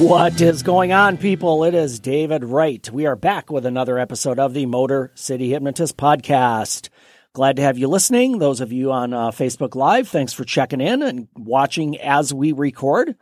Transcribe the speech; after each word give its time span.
What 0.00 0.40
is 0.40 0.62
going 0.62 0.92
on, 0.94 1.18
people? 1.18 1.62
It 1.64 1.74
is 1.74 2.00
David 2.00 2.42
Wright. 2.42 2.88
We 2.90 3.04
are 3.04 3.16
back 3.16 3.50
with 3.50 3.66
another 3.66 3.98
episode 3.98 4.38
of 4.38 4.54
the 4.54 4.64
Motor 4.64 5.12
City 5.14 5.50
Hypnotist 5.50 5.98
podcast. 5.98 6.88
Glad 7.34 7.56
to 7.56 7.62
have 7.62 7.76
you 7.76 7.86
listening. 7.86 8.38
Those 8.38 8.62
of 8.62 8.72
you 8.72 8.92
on 8.92 9.12
uh, 9.12 9.30
Facebook 9.30 9.74
Live, 9.74 10.08
thanks 10.08 10.32
for 10.32 10.44
checking 10.44 10.80
in 10.80 11.02
and 11.02 11.28
watching 11.36 12.00
as 12.00 12.32
we 12.32 12.52
record. 12.52 13.14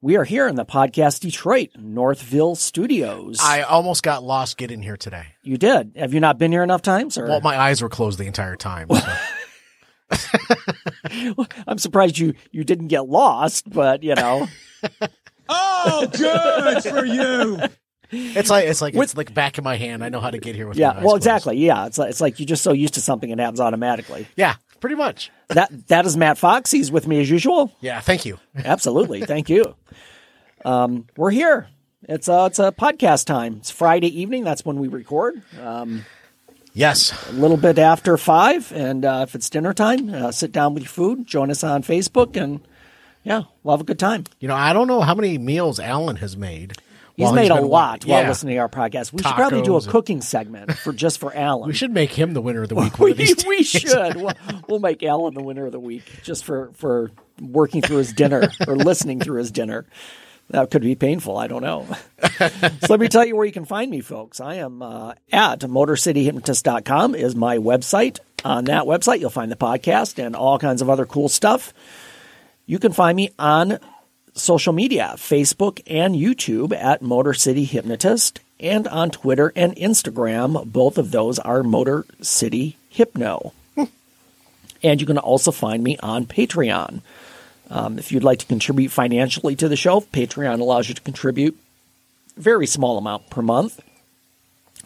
We 0.00 0.16
are 0.16 0.22
here 0.22 0.46
in 0.46 0.54
the 0.54 0.64
Podcast 0.64 1.18
Detroit 1.18 1.70
Northville 1.76 2.54
studios. 2.54 3.40
I 3.42 3.62
almost 3.62 4.04
got 4.04 4.22
lost 4.22 4.56
getting 4.56 4.82
here 4.82 4.96
today. 4.96 5.26
you 5.42 5.58
did. 5.58 5.94
Have 5.96 6.14
you 6.14 6.20
not 6.20 6.38
been 6.38 6.52
here 6.52 6.62
enough 6.62 6.82
times? 6.82 7.18
Or 7.18 7.26
Well, 7.26 7.40
my 7.40 7.58
eyes 7.58 7.82
were 7.82 7.88
closed 7.88 8.20
the 8.20 8.26
entire 8.26 8.54
time. 8.54 8.86
so. 8.88 9.12
I'm 11.66 11.78
surprised 11.78 12.18
you 12.18 12.34
you 12.52 12.62
didn't 12.62 12.86
get 12.86 13.08
lost, 13.08 13.68
but 13.68 14.04
you 14.04 14.14
know. 14.14 14.46
Oh, 15.48 16.06
good 16.10 16.82
for 16.84 17.04
you. 17.04 17.60
It's 18.10 18.50
like 18.50 18.66
it's 18.66 18.80
like 18.80 18.94
it's 18.94 19.16
like 19.16 19.34
back 19.34 19.58
in 19.58 19.64
my 19.64 19.76
hand. 19.76 20.04
I 20.04 20.08
know 20.08 20.20
how 20.20 20.30
to 20.30 20.38
get 20.38 20.54
here 20.54 20.68
with 20.68 20.76
my 20.76 20.80
yeah, 20.80 20.90
eyes 20.90 20.96
well, 20.96 21.02
closed. 21.04 21.22
exactly. 21.22 21.56
Yeah, 21.56 21.86
it's 21.86 21.98
like, 21.98 22.10
it's 22.10 22.20
like 22.20 22.38
you're 22.38 22.46
just 22.46 22.62
so 22.62 22.72
used 22.72 22.94
to 22.94 23.00
something 23.00 23.30
it 23.30 23.38
happens 23.38 23.60
automatically. 23.60 24.28
Yeah, 24.36 24.54
pretty 24.80 24.96
much. 24.96 25.30
That 25.48 25.88
that 25.88 26.06
is 26.06 26.16
Matt 26.16 26.38
Fox. 26.38 26.70
He's 26.70 26.92
with 26.92 27.08
me 27.08 27.20
as 27.20 27.30
usual. 27.30 27.72
Yeah, 27.80 28.00
thank 28.00 28.24
you. 28.24 28.38
Absolutely. 28.56 29.22
Thank 29.22 29.48
you. 29.48 29.74
Um, 30.64 31.06
we're 31.16 31.30
here. 31.30 31.68
It's 32.06 32.28
a, 32.28 32.46
it's 32.46 32.58
a 32.58 32.70
podcast 32.70 33.24
time. 33.24 33.56
It's 33.56 33.70
Friday 33.70 34.20
evening. 34.20 34.44
That's 34.44 34.64
when 34.64 34.78
we 34.78 34.88
record. 34.88 35.42
Um, 35.60 36.04
Yes, 36.76 37.28
a 37.30 37.32
little 37.34 37.56
bit 37.56 37.78
after 37.78 38.16
five. 38.16 38.72
And 38.72 39.04
uh, 39.04 39.24
if 39.28 39.36
it's 39.36 39.48
dinner 39.48 39.72
time, 39.72 40.12
uh, 40.12 40.32
sit 40.32 40.50
down 40.50 40.74
with 40.74 40.82
your 40.82 40.90
food, 40.90 41.24
join 41.24 41.48
us 41.52 41.62
on 41.62 41.84
Facebook, 41.84 42.36
and 42.36 42.60
yeah, 43.24 43.42
we'll 43.62 43.74
have 43.74 43.80
a 43.80 43.84
good 43.84 43.98
time. 43.98 44.24
you 44.40 44.46
know 44.48 44.54
I 44.54 44.72
don't 44.72 44.86
know 44.86 45.00
how 45.00 45.14
many 45.14 45.38
meals 45.38 45.80
Alan 45.80 46.16
has 46.16 46.36
made. 46.36 46.74
He's 47.16 47.30
made 47.32 47.52
a 47.52 47.60
lot 47.60 48.04
while 48.04 48.22
Yeah. 48.22 48.28
listening 48.28 48.54
to 48.56 48.60
our 48.60 48.68
podcast. 48.68 49.12
We 49.12 49.22
should 49.22 49.34
probably 49.36 49.62
do 49.62 49.76
a 49.76 49.80
Tacos 49.80 49.88
cooking 49.88 50.20
segment 50.20 50.72
for 50.78 50.92
just 50.92 51.20
for 51.20 51.32
Alan. 51.32 51.66
We 51.68 51.72
should 51.74 51.92
make 51.92 52.10
him 52.10 52.34
the 52.34 52.40
winner 52.40 52.64
of 52.64 52.68
the 52.70 52.74
week. 52.74 52.98
we, 52.98 53.12
we 53.46 53.62
should. 53.62 54.16
We'll, 54.16 54.32
we'll 54.68 54.80
make 54.80 55.02
Alan 55.04 55.32
the 55.34 55.42
winner 55.42 55.64
of 55.66 55.70
the 55.70 55.78
week 55.78 56.02
just 56.24 56.44
for, 56.44 56.72
for 56.74 57.12
working 57.40 57.82
through 57.82 57.98
his 57.98 58.12
dinner 58.12 58.48
or 58.66 58.74
listening 58.76 59.20
through 59.20 59.38
his 59.38 59.52
dinner. 59.52 59.86
That 60.50 60.72
could 60.72 60.82
be 60.82 60.96
painful. 60.96 61.38
I 61.38 61.46
don't 61.46 61.62
know. 61.62 61.86
so 62.38 62.70
let 62.90 62.98
me 62.98 63.06
tell 63.06 63.24
you 63.24 63.36
where 63.36 63.46
you 63.46 63.52
can 63.52 63.64
find 63.64 63.92
me, 63.92 64.00
folks. 64.00 64.40
I 64.40 64.56
am 64.56 64.82
uh, 64.82 65.14
at 65.30 65.60
motorcityhypnotist.com 65.60 67.14
is 67.14 67.36
my 67.36 67.58
website. 67.58 68.18
On 68.44 68.64
that 68.64 68.84
website, 68.84 69.20
you'll 69.20 69.30
find 69.30 69.50
the 69.52 69.56
podcast 69.56 70.22
and 70.24 70.34
all 70.36 70.58
kinds 70.58 70.82
of 70.82 70.90
other 70.90 71.06
cool 71.06 71.28
stuff. 71.28 71.72
You 72.66 72.78
can 72.78 72.92
find 72.92 73.16
me 73.16 73.30
on 73.38 73.78
social 74.34 74.72
media, 74.72 75.14
Facebook 75.16 75.82
and 75.86 76.14
YouTube 76.14 76.74
at 76.74 77.02
Motor 77.02 77.34
City 77.34 77.64
Hypnotist, 77.64 78.40
and 78.58 78.88
on 78.88 79.10
Twitter 79.10 79.52
and 79.54 79.76
Instagram. 79.76 80.64
Both 80.66 80.98
of 80.98 81.10
those 81.10 81.38
are 81.38 81.62
Motor 81.62 82.06
City 82.22 82.76
Hypno. 82.88 83.52
and 84.82 85.00
you 85.00 85.06
can 85.06 85.18
also 85.18 85.50
find 85.50 85.82
me 85.82 85.98
on 85.98 86.26
Patreon. 86.26 87.00
Um, 87.70 87.98
if 87.98 88.12
you'd 88.12 88.24
like 88.24 88.40
to 88.40 88.46
contribute 88.46 88.90
financially 88.90 89.56
to 89.56 89.68
the 89.68 89.76
show, 89.76 90.00
Patreon 90.00 90.60
allows 90.60 90.88
you 90.88 90.94
to 90.94 91.02
contribute 91.02 91.56
a 92.36 92.40
very 92.40 92.66
small 92.66 92.98
amount 92.98 93.30
per 93.30 93.42
month 93.42 93.80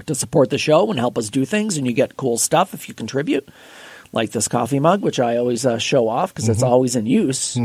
to 0.07 0.15
support 0.15 0.51
the 0.51 0.59
show 0.59 0.91
and 0.91 0.99
help 0.99 1.19
us 1.19 1.29
do 1.29 1.45
things, 1.45 1.77
and 1.77 1.87
you 1.87 1.93
get 1.93 2.17
cool 2.17 2.39
stuff 2.39 2.75
if 2.75 2.89
you 2.89 2.95
contribute, 2.95 3.49
like 4.13 4.31
this 4.31 4.49
coffee 4.49 4.81
mug, 4.81 5.03
which 5.03 5.21
I 5.21 5.37
always 5.37 5.65
uh, 5.67 5.79
show 5.79 6.09
off 6.09 6.33
because 6.35 6.49
it's 6.49 6.63
always 6.63 6.97
in 6.97 7.07
use. 7.07 7.59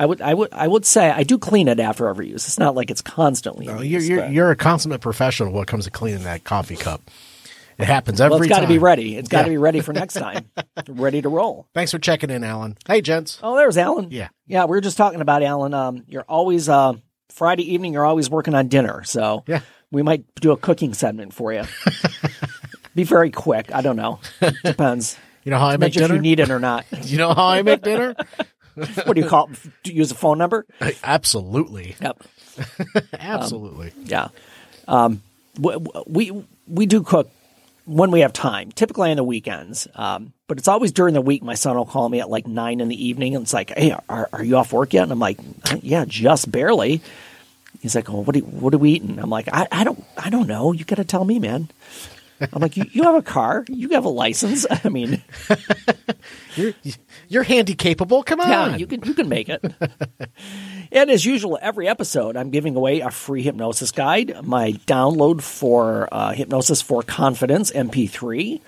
I 0.00 0.06
would, 0.06 0.20
I 0.22 0.32
would, 0.32 0.52
I 0.52 0.68
would 0.68 0.86
say 0.86 1.10
I 1.10 1.24
do 1.24 1.38
clean 1.38 1.66
it 1.68 1.80
after 1.80 2.06
every 2.08 2.28
use. 2.28 2.46
It's 2.46 2.58
not 2.58 2.74
like 2.76 2.90
it's 2.90 3.02
constantly. 3.02 3.66
in 3.66 3.74
No, 3.74 3.82
you're 3.82 4.00
use, 4.00 4.08
you're, 4.08 4.26
you're 4.28 4.50
a 4.52 4.56
consummate 4.56 5.00
professional 5.00 5.52
when 5.52 5.62
it 5.62 5.66
comes 5.68 5.84
to 5.86 5.90
cleaning 5.90 6.22
that 6.24 6.44
coffee 6.44 6.76
cup. 6.76 7.02
It 7.78 7.84
happens 7.86 8.20
every 8.20 8.34
well, 8.34 8.42
it's 8.42 8.48
got 8.48 8.60
to 8.60 8.66
be 8.68 8.78
ready. 8.78 9.16
It's 9.16 9.28
got 9.28 9.42
to 9.42 9.48
Yeah. 9.48 9.54
be 9.54 9.58
ready 9.58 9.80
for 9.80 9.92
next 9.92 10.14
time. 10.14 10.50
ready 10.88 11.22
to 11.22 11.28
roll. 11.28 11.68
Thanks 11.74 11.92
for 11.92 11.98
checking 12.00 12.28
in, 12.30 12.42
Alan. 12.42 12.76
Hey, 12.86 13.00
gents. 13.02 13.38
Oh, 13.42 13.56
there's 13.56 13.76
Alan. 13.78 14.10
Yeah. 14.10 14.28
yeah. 14.48 14.64
We 14.64 14.70
were 14.70 14.80
just 14.80 14.96
talking 14.96 15.20
about 15.20 15.42
Alan. 15.44 15.74
Um, 15.74 16.04
you're 16.08 16.24
always 16.28 16.68
uh, 16.68 16.94
Friday 17.28 17.72
evening. 17.74 17.92
You're 17.92 18.04
always 18.06 18.28
working 18.30 18.54
on 18.54 18.66
dinner, 18.68 19.04
so 19.04 19.44
Yeah. 19.46 19.60
we 19.92 20.02
might 20.02 20.24
do 20.40 20.50
a 20.50 20.56
cooking 20.56 20.92
segment 20.94 21.32
for 21.34 21.52
you. 21.52 21.62
be 22.96 23.04
very 23.04 23.30
quick. 23.30 23.72
I 23.72 23.80
don't 23.80 23.96
know. 23.96 24.18
Depends. 24.64 25.16
You 25.48 25.54
know 25.54 25.58
how 25.60 25.68
I 25.68 25.76
make 25.78 25.94
dinner? 25.94 26.14
you 26.14 26.20
need 26.20 26.40
it 26.40 26.50
or 26.50 26.58
not. 26.60 26.84
you 27.04 27.16
know 27.16 27.32
how 27.32 27.46
I 27.46 27.62
make 27.62 27.80
dinner? 27.82 28.14
what 28.74 29.14
do 29.14 29.20
you 29.20 29.26
call? 29.26 29.48
it? 29.50 29.58
Do 29.82 29.90
you 29.92 29.96
use 29.98 30.10
a 30.10 30.14
phone 30.14 30.36
number? 30.36 30.66
Absolutely, 31.02 31.96
Yep. 32.02 32.22
absolutely. 33.18 33.92
Yeah. 34.04 34.28
Um, 34.86 35.22
w- 35.56 35.78
w- 35.80 36.04
we 36.06 36.44
we 36.66 36.86
do 36.86 37.02
cook 37.02 37.30
when 37.86 38.10
we 38.10 38.20
have 38.20 38.32
time, 38.32 38.72
typically 38.72 39.10
on 39.10 39.16
the 39.16 39.24
weekends. 39.24 39.88
Um, 39.94 40.32
but 40.48 40.58
it's 40.58 40.68
always 40.68 40.92
during 40.92 41.14
the 41.14 41.20
week. 41.22 41.42
My 41.42 41.54
son 41.54 41.76
will 41.76 41.86
call 41.86 42.08
me 42.08 42.20
at 42.20 42.28
like 42.28 42.46
nine 42.46 42.80
in 42.80 42.88
the 42.88 43.06
evening, 43.08 43.34
and 43.36 43.44
it's 43.44 43.52
like, 43.54 43.70
"Hey, 43.76 43.94
are, 44.08 44.28
are 44.32 44.44
you 44.44 44.56
off 44.56 44.72
work 44.72 44.92
yet?" 44.92 45.04
And 45.04 45.12
I'm 45.12 45.18
like, 45.18 45.38
"Yeah, 45.82 46.04
just 46.06 46.50
barely." 46.50 47.00
He's 47.80 47.94
like, 47.94 48.10
"Oh, 48.10 48.20
what 48.22 48.34
are, 48.36 48.40
what 48.40 48.74
are 48.74 48.78
we 48.78 48.92
eating?" 48.92 49.18
I'm 49.18 49.30
like, 49.30 49.48
"I, 49.52 49.66
I 49.70 49.84
don't 49.84 50.04
I 50.16 50.28
don't 50.30 50.46
know. 50.48 50.72
You 50.72 50.84
got 50.84 50.96
to 50.96 51.04
tell 51.04 51.24
me, 51.24 51.38
man." 51.38 51.68
I'm 52.40 52.62
like, 52.62 52.76
you, 52.76 52.84
"You 52.92 53.02
have 53.04 53.14
a 53.14 53.22
car. 53.22 53.64
You 53.68 53.90
have 53.90 54.04
a 54.04 54.08
license. 54.10 54.66
I 54.84 54.88
mean, 54.88 55.22
You're 56.56 56.72
you're 57.28 57.42
handy 57.42 57.74
capable. 57.74 58.22
Come 58.22 58.40
on. 58.40 58.48
yeah, 58.48 58.76
you 58.76 58.86
can 58.86 59.02
you 59.02 59.14
can 59.14 59.28
make 59.28 59.48
it." 59.48 59.64
And 60.90 61.10
as 61.10 61.24
usual, 61.24 61.58
every 61.60 61.86
episode, 61.88 62.36
I'm 62.36 62.50
giving 62.50 62.74
away 62.74 63.00
a 63.00 63.10
free 63.10 63.42
hypnosis 63.42 63.92
guide, 63.92 64.44
my 64.44 64.72
download 64.86 65.42
for 65.42 66.08
uh, 66.10 66.32
Hypnosis 66.32 66.80
for 66.80 67.02
Confidence 67.02 67.70
MP3, 67.72 68.60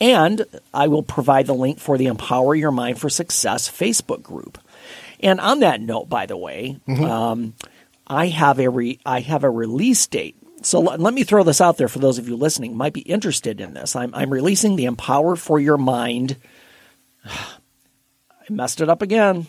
and 0.00 0.44
I 0.72 0.88
will 0.88 1.02
provide 1.02 1.46
the 1.46 1.54
link 1.54 1.78
for 1.78 1.98
the 1.98 2.06
Empower 2.06 2.54
Your 2.54 2.70
Mind 2.70 2.98
for 2.98 3.10
Success 3.10 3.68
Facebook 3.70 4.22
group. 4.22 4.58
And 5.20 5.40
on 5.40 5.60
that 5.60 5.80
note, 5.80 6.08
by 6.08 6.26
the 6.26 6.36
way, 6.36 6.78
um, 6.88 7.54
I 8.06 8.26
have 8.28 8.58
a 8.58 8.68
re- 8.68 8.98
I 9.04 9.20
have 9.20 9.44
a 9.44 9.50
release 9.50 10.06
date. 10.06 10.35
So 10.66 10.80
let, 10.80 10.98
let 10.98 11.14
me 11.14 11.22
throw 11.22 11.44
this 11.44 11.60
out 11.60 11.76
there 11.76 11.86
for 11.86 12.00
those 12.00 12.18
of 12.18 12.28
you 12.28 12.34
listening 12.34 12.72
who 12.72 12.76
might 12.76 12.92
be 12.92 13.02
interested 13.02 13.60
in 13.60 13.74
this. 13.74 13.94
I'm, 13.94 14.12
I'm 14.12 14.30
releasing 14.30 14.74
the 14.74 14.86
Empower 14.86 15.36
for 15.36 15.60
Your 15.60 15.78
Mind. 15.78 16.38
I 17.24 18.50
messed 18.50 18.80
it 18.80 18.88
up 18.88 19.00
again. 19.00 19.46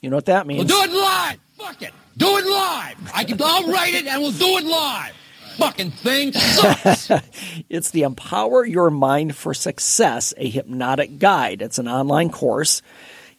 You 0.00 0.08
know 0.08 0.16
what 0.16 0.24
that 0.24 0.46
means? 0.46 0.72
We'll 0.72 0.86
do 0.86 0.90
it 0.90 0.96
live. 0.96 1.38
Fuck 1.58 1.82
it. 1.82 1.92
Do 2.16 2.38
it 2.38 2.46
live. 2.46 2.96
I 3.14 3.24
can, 3.24 3.38
I'll 3.38 3.70
write 3.70 3.92
it 3.92 4.06
and 4.06 4.22
we'll 4.22 4.32
do 4.32 4.56
it 4.56 4.64
live. 4.64 5.12
Fucking 5.58 5.90
thing 5.90 6.32
sucks. 6.32 7.10
It's 7.68 7.90
the 7.90 8.04
Empower 8.04 8.64
Your 8.64 8.88
Mind 8.88 9.36
for 9.36 9.52
Success, 9.52 10.32
a 10.38 10.48
hypnotic 10.48 11.18
guide. 11.18 11.60
It's 11.60 11.78
an 11.78 11.86
online 11.86 12.30
course. 12.30 12.80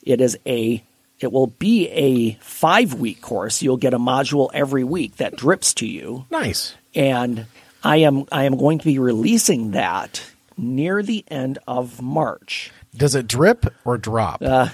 It 0.04 0.22
is 0.22 0.38
a 0.46 0.84
it 1.20 1.32
will 1.32 1.48
be 1.48 1.90
a 1.90 2.36
5-week 2.36 3.22
course. 3.22 3.62
You'll 3.62 3.78
get 3.78 3.94
a 3.94 4.00
module 4.00 4.50
every 4.54 4.84
week 4.84 5.18
that 5.18 5.36
drips 5.36 5.74
to 5.76 5.88
you. 5.88 6.26
Nice. 6.30 6.76
And 6.96 7.46
I 7.84 7.98
am 7.98 8.26
I 8.32 8.44
am 8.44 8.58
going 8.58 8.80
to 8.80 8.86
be 8.86 9.00
releasing 9.00 9.72
that 9.72 10.24
near 10.58 11.02
the 11.02 11.24
end 11.30 11.60
of 11.68 12.02
March. 12.02 12.72
Does 12.96 13.16
it 13.16 13.28
drip 13.28 13.74
or 13.86 13.98
drop? 13.98 14.42
Uh, 14.42 14.70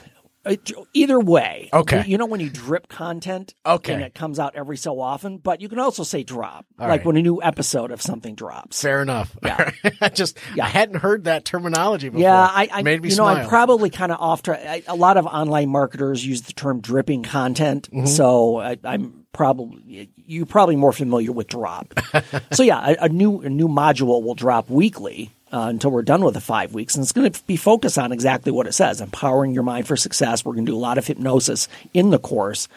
either 0.93 1.19
way. 1.19 1.69
Okay. 1.73 2.03
You 2.07 2.17
know 2.17 2.25
when 2.25 2.39
you 2.39 2.49
drip 2.49 2.87
content 2.87 3.53
Okay. 3.65 3.93
and 3.93 4.01
it 4.03 4.13
comes 4.13 4.39
out 4.39 4.55
every 4.55 4.77
so 4.77 4.99
often, 4.99 5.37
but 5.37 5.61
you 5.61 5.69
can 5.69 5.79
also 5.79 6.03
say 6.03 6.23
drop. 6.23 6.65
All 6.79 6.87
like 6.87 6.99
right. 6.99 7.05
when 7.05 7.17
a 7.17 7.21
new 7.21 7.41
episode 7.41 7.91
of 7.91 8.01
something 8.01 8.35
drops. 8.35 8.81
Fair 8.81 9.01
enough. 9.01 9.35
Yeah. 9.43 9.71
I 10.01 10.09
just 10.09 10.37
Yeah. 10.55 10.65
I 10.65 10.69
hadn't 10.69 10.97
heard 10.99 11.25
that 11.25 11.45
terminology 11.45 12.09
before. 12.09 12.21
Yeah, 12.21 12.39
I, 12.39 12.69
I 12.71 12.81
made 12.83 13.01
me 13.01 13.09
you 13.09 13.15
know. 13.15 13.25
I'm 13.25 13.47
probably 13.47 13.89
kind 13.89 14.11
of 14.11 14.19
off 14.19 14.43
track. 14.43 14.83
A 14.87 14.95
lot 14.95 15.17
of 15.17 15.25
online 15.25 15.69
marketers 15.69 16.25
use 16.25 16.41
the 16.43 16.53
term 16.53 16.81
dripping 16.81 17.23
content, 17.23 17.89
Mm-hmm. 17.91 18.05
so 18.07 18.57
I, 18.57 18.77
I'm 18.83 19.25
probably 19.33 20.09
you're 20.25 20.45
probably 20.45 20.75
more 20.75 20.93
familiar 20.93 21.31
with 21.31 21.47
drop. 21.47 21.93
so 22.51 22.63
yeah, 22.63 22.95
a, 22.99 23.05
a 23.05 23.09
new 23.09 23.41
a 23.41 23.49
new 23.49 23.67
module 23.67 24.23
will 24.23 24.35
drop 24.35 24.69
weekly 24.69 25.31
uh, 25.55 25.69
until 25.69 25.89
we're 25.89 26.01
done 26.01 26.23
with 26.23 26.33
the 26.33 26.41
five 26.41 26.73
weeks, 26.73 26.95
and 26.95 27.03
it's 27.03 27.13
going 27.13 27.31
to 27.31 27.43
be 27.45 27.55
focused 27.55 27.97
on 27.97 28.11
exactly 28.11 28.51
what 28.51 28.67
it 28.67 28.73
says: 28.73 28.99
empowering 28.99 29.53
your 29.53 29.63
mind 29.63 29.87
for 29.87 29.95
success. 29.95 30.43
We're 30.43 30.53
going 30.53 30.65
to 30.65 30.71
do 30.73 30.77
a 30.77 30.79
lot 30.79 30.97
of 30.97 31.07
hypnosis 31.07 31.69
in 31.93 32.09
the 32.09 32.19
course 32.19 32.67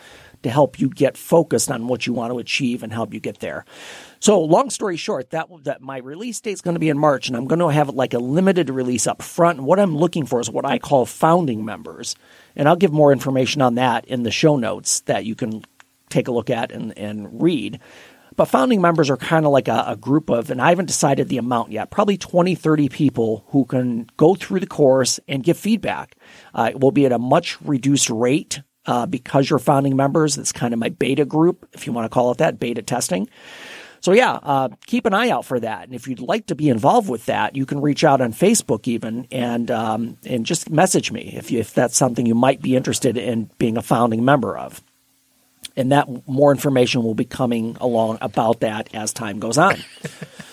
to 0.44 0.50
help 0.50 0.78
you 0.78 0.88
get 0.88 1.16
focused 1.16 1.70
on 1.72 1.88
what 1.88 2.06
you 2.06 2.12
want 2.12 2.32
to 2.32 2.38
achieve 2.38 2.84
and 2.84 2.92
help 2.92 3.12
you 3.12 3.18
get 3.18 3.40
there. 3.40 3.64
So, 4.20 4.40
long 4.40 4.70
story 4.70 4.96
short, 4.96 5.30
that 5.30 5.48
that 5.64 5.82
my 5.82 5.98
release 5.98 6.40
date 6.40 6.52
is 6.52 6.60
going 6.60 6.76
to 6.76 6.80
be 6.80 6.88
in 6.88 6.98
March, 6.98 7.26
and 7.26 7.36
I'm 7.36 7.48
going 7.48 7.58
to 7.58 7.68
have 7.68 7.88
like 7.88 8.14
a 8.14 8.20
limited 8.20 8.70
release 8.70 9.08
up 9.08 9.22
front. 9.22 9.58
And 9.58 9.66
what 9.66 9.80
I'm 9.80 9.96
looking 9.96 10.24
for 10.24 10.40
is 10.40 10.48
what 10.48 10.64
I 10.64 10.78
call 10.78 11.04
founding 11.04 11.64
members, 11.64 12.14
and 12.54 12.68
I'll 12.68 12.76
give 12.76 12.92
more 12.92 13.10
information 13.10 13.60
on 13.60 13.74
that 13.74 14.04
in 14.04 14.22
the 14.22 14.30
show 14.30 14.56
notes 14.56 15.00
that 15.00 15.24
you 15.24 15.34
can 15.34 15.64
take 16.10 16.28
a 16.28 16.32
look 16.32 16.48
at 16.48 16.70
and, 16.70 16.96
and 16.96 17.42
read. 17.42 17.80
But 18.38 18.46
founding 18.46 18.80
members 18.80 19.10
are 19.10 19.16
kind 19.16 19.44
of 19.46 19.50
like 19.50 19.66
a, 19.66 19.84
a 19.88 19.96
group 19.96 20.30
of, 20.30 20.48
and 20.48 20.62
I 20.62 20.68
haven't 20.68 20.86
decided 20.86 21.28
the 21.28 21.38
amount 21.38 21.72
yet, 21.72 21.90
probably 21.90 22.16
20, 22.16 22.54
30 22.54 22.88
people 22.88 23.44
who 23.48 23.64
can 23.64 24.06
go 24.16 24.36
through 24.36 24.60
the 24.60 24.66
course 24.68 25.18
and 25.26 25.42
give 25.42 25.58
feedback. 25.58 26.14
Uh, 26.54 26.70
it 26.70 26.78
will 26.78 26.92
be 26.92 27.04
at 27.04 27.10
a 27.10 27.18
much 27.18 27.60
reduced 27.62 28.08
rate 28.08 28.60
uh, 28.86 29.06
because 29.06 29.50
you're 29.50 29.58
founding 29.58 29.96
members. 29.96 30.36
That's 30.36 30.52
kind 30.52 30.72
of 30.72 30.78
my 30.78 30.88
beta 30.88 31.24
group, 31.24 31.68
if 31.72 31.84
you 31.84 31.92
want 31.92 32.04
to 32.04 32.08
call 32.08 32.30
it 32.30 32.38
that, 32.38 32.60
beta 32.60 32.80
testing. 32.80 33.28
So 33.98 34.12
yeah, 34.12 34.34
uh, 34.34 34.68
keep 34.86 35.04
an 35.06 35.14
eye 35.14 35.30
out 35.30 35.44
for 35.44 35.58
that. 35.58 35.86
And 35.86 35.94
if 35.96 36.06
you'd 36.06 36.20
like 36.20 36.46
to 36.46 36.54
be 36.54 36.68
involved 36.68 37.10
with 37.10 37.26
that, 37.26 37.56
you 37.56 37.66
can 37.66 37.80
reach 37.80 38.04
out 38.04 38.20
on 38.20 38.32
Facebook 38.32 38.86
even 38.86 39.26
and 39.32 39.68
um, 39.72 40.16
and 40.24 40.46
just 40.46 40.70
message 40.70 41.10
me 41.10 41.34
if 41.36 41.50
you, 41.50 41.58
if 41.58 41.74
that's 41.74 41.96
something 41.96 42.24
you 42.24 42.36
might 42.36 42.62
be 42.62 42.76
interested 42.76 43.16
in 43.16 43.50
being 43.58 43.76
a 43.76 43.82
founding 43.82 44.24
member 44.24 44.56
of. 44.56 44.80
And 45.78 45.92
that 45.92 46.08
more 46.26 46.50
information 46.50 47.04
will 47.04 47.14
be 47.14 47.24
coming 47.24 47.76
along 47.80 48.18
about 48.20 48.60
that 48.60 48.92
as 48.94 49.12
time 49.12 49.38
goes 49.38 49.56
on. 49.56 49.76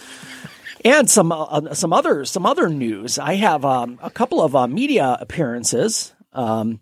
and 0.85 1.09
some 1.09 1.31
uh, 1.31 1.73
some 1.73 1.91
other 1.91 2.23
some 2.25 2.45
other 2.45 2.69
news. 2.69 3.17
I 3.17 3.33
have 3.35 3.65
um, 3.65 3.99
a 4.01 4.11
couple 4.11 4.41
of 4.41 4.55
uh, 4.55 4.67
media 4.67 5.17
appearances. 5.19 6.13
Um, 6.31 6.79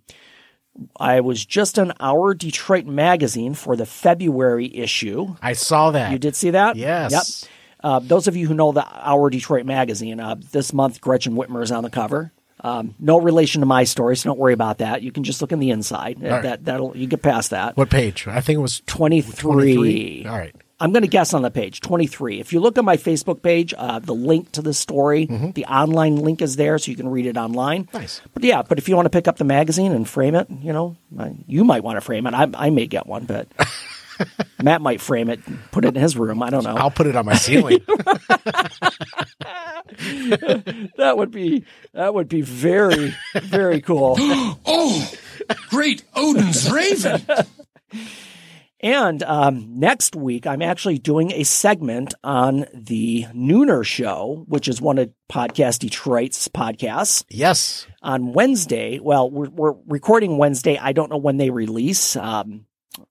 I 0.99 1.21
was 1.21 1.45
just 1.45 1.79
on 1.79 1.93
Hour 1.99 2.33
Detroit 2.33 2.85
magazine 2.85 3.53
for 3.53 3.75
the 3.75 3.85
February 3.85 4.75
issue. 4.75 5.35
I 5.41 5.53
saw 5.53 5.91
that. 5.91 6.11
You 6.11 6.19
did 6.19 6.35
see 6.35 6.49
that? 6.51 6.75
Yes. 6.75 7.11
Yep. 7.43 7.51
Uh, 7.83 7.99
those 7.99 8.27
of 8.27 8.35
you 8.35 8.47
who 8.47 8.53
know 8.53 8.71
the 8.71 8.85
Hour 8.85 9.29
Detroit 9.29 9.65
magazine, 9.65 10.19
uh, 10.19 10.35
this 10.51 10.73
month 10.73 10.99
Gretchen 10.99 11.35
Whitmer 11.35 11.63
is 11.63 11.71
on 11.71 11.83
the 11.83 11.89
cover. 11.89 12.31
Um, 12.63 12.95
no 12.99 13.19
relation 13.19 13.59
to 13.61 13.65
my 13.65 13.83
story, 13.83 14.15
so 14.15 14.29
don't 14.29 14.39
worry 14.39 14.53
about 14.53 14.77
that. 14.77 15.01
You 15.01 15.11
can 15.11 15.23
just 15.23 15.41
look 15.41 15.51
in 15.51 15.59
the 15.59 15.71
inside. 15.71 16.21
right. 16.21 16.41
That 16.43 16.65
that'll 16.65 16.95
you 16.95 17.07
get 17.07 17.21
past 17.21 17.49
that. 17.49 17.75
What 17.75 17.89
page? 17.89 18.27
I 18.27 18.41
think 18.41 18.57
it 18.57 18.61
was 18.61 18.81
Twenty 18.85 19.21
three. 19.21 20.25
All 20.25 20.37
right. 20.37 20.55
I'm 20.79 20.91
going 20.91 21.03
to 21.03 21.07
guess 21.07 21.33
on 21.33 21.43
the 21.43 21.51
page 21.51 21.79
23. 21.79 22.41
If 22.41 22.51
you 22.51 22.59
look 22.59 22.77
at 22.77 22.83
my 22.83 22.97
Facebook 22.97 23.41
page, 23.41 23.73
uh, 23.77 23.99
the 23.99 24.13
link 24.13 24.51
to 24.53 24.61
the 24.61 24.73
story, 24.73 25.27
the 25.27 25.63
online 25.65 26.17
link 26.17 26.41
is 26.41 26.57
there, 26.57 26.77
so 26.77 26.91
you 26.91 26.97
can 26.97 27.07
read 27.07 27.25
it 27.25 27.37
online. 27.37 27.85
Mm-hmm. 27.85 27.97
Nice. 27.99 28.21
But 28.33 28.43
yeah, 28.43 28.63
but 28.63 28.79
if 28.79 28.89
you 28.89 28.95
want 28.97 29.05
to 29.05 29.09
pick 29.09 29.29
up 29.29 29.37
the 29.37 29.45
magazine 29.45 29.93
and 29.93 30.09
frame 30.09 30.35
it, 30.35 30.49
you 30.49 30.73
know, 30.73 30.97
you 31.47 31.63
might 31.63 31.85
want 31.85 31.95
to 31.97 32.01
frame 32.01 32.27
it. 32.27 32.33
I, 32.33 32.49
I 32.53 32.69
may 32.69 32.87
get 32.87 33.07
one, 33.07 33.23
but 33.23 33.47
Matt 34.61 34.81
might 34.81 35.01
frame 35.01 35.29
it, 35.29 35.39
put 35.71 35.85
it 35.85 35.95
in 35.95 36.01
his 36.01 36.15
room. 36.17 36.41
I 36.43 36.49
don't 36.49 36.63
know. 36.63 36.75
I'll 36.75 36.91
put 36.91 37.07
it 37.07 37.15
on 37.15 37.25
my 37.25 37.35
ceiling. 37.35 37.79
that 40.97 41.13
would 41.17 41.31
be 41.31 41.65
that 41.93 42.13
would 42.13 42.27
be 42.29 42.41
very 42.41 43.13
very 43.35 43.81
cool. 43.81 44.17
Oh, 44.65 45.11
great 45.69 46.03
Odin's 46.15 46.71
Raven. 46.71 47.21
And 48.79 49.23
um, 49.23 49.79
next 49.79 50.13
week, 50.15 50.45
I'm 50.45 50.61
actually 50.61 50.97
doing 50.99 51.31
a 51.31 51.43
segment 51.43 52.13
on 52.23 52.65
the 52.73 53.25
Nooner 53.33 53.85
Show, 53.85 54.43
which 54.47 54.67
is 54.67 54.81
one 54.81 54.97
of 54.97 55.09
Podcast 55.31 55.79
Detroit's 55.79 56.49
podcasts. 56.49 57.23
yes. 57.29 57.87
On 58.01 58.33
Wednesday, 58.33 58.99
well, 58.99 59.29
we're, 59.31 59.49
we're 59.49 59.75
recording 59.87 60.37
Wednesday. 60.37 60.77
I 60.77 60.91
don't 60.91 61.09
know 61.09 61.17
when 61.17 61.37
they 61.37 61.49
release, 61.49 62.17
um, 62.17 62.65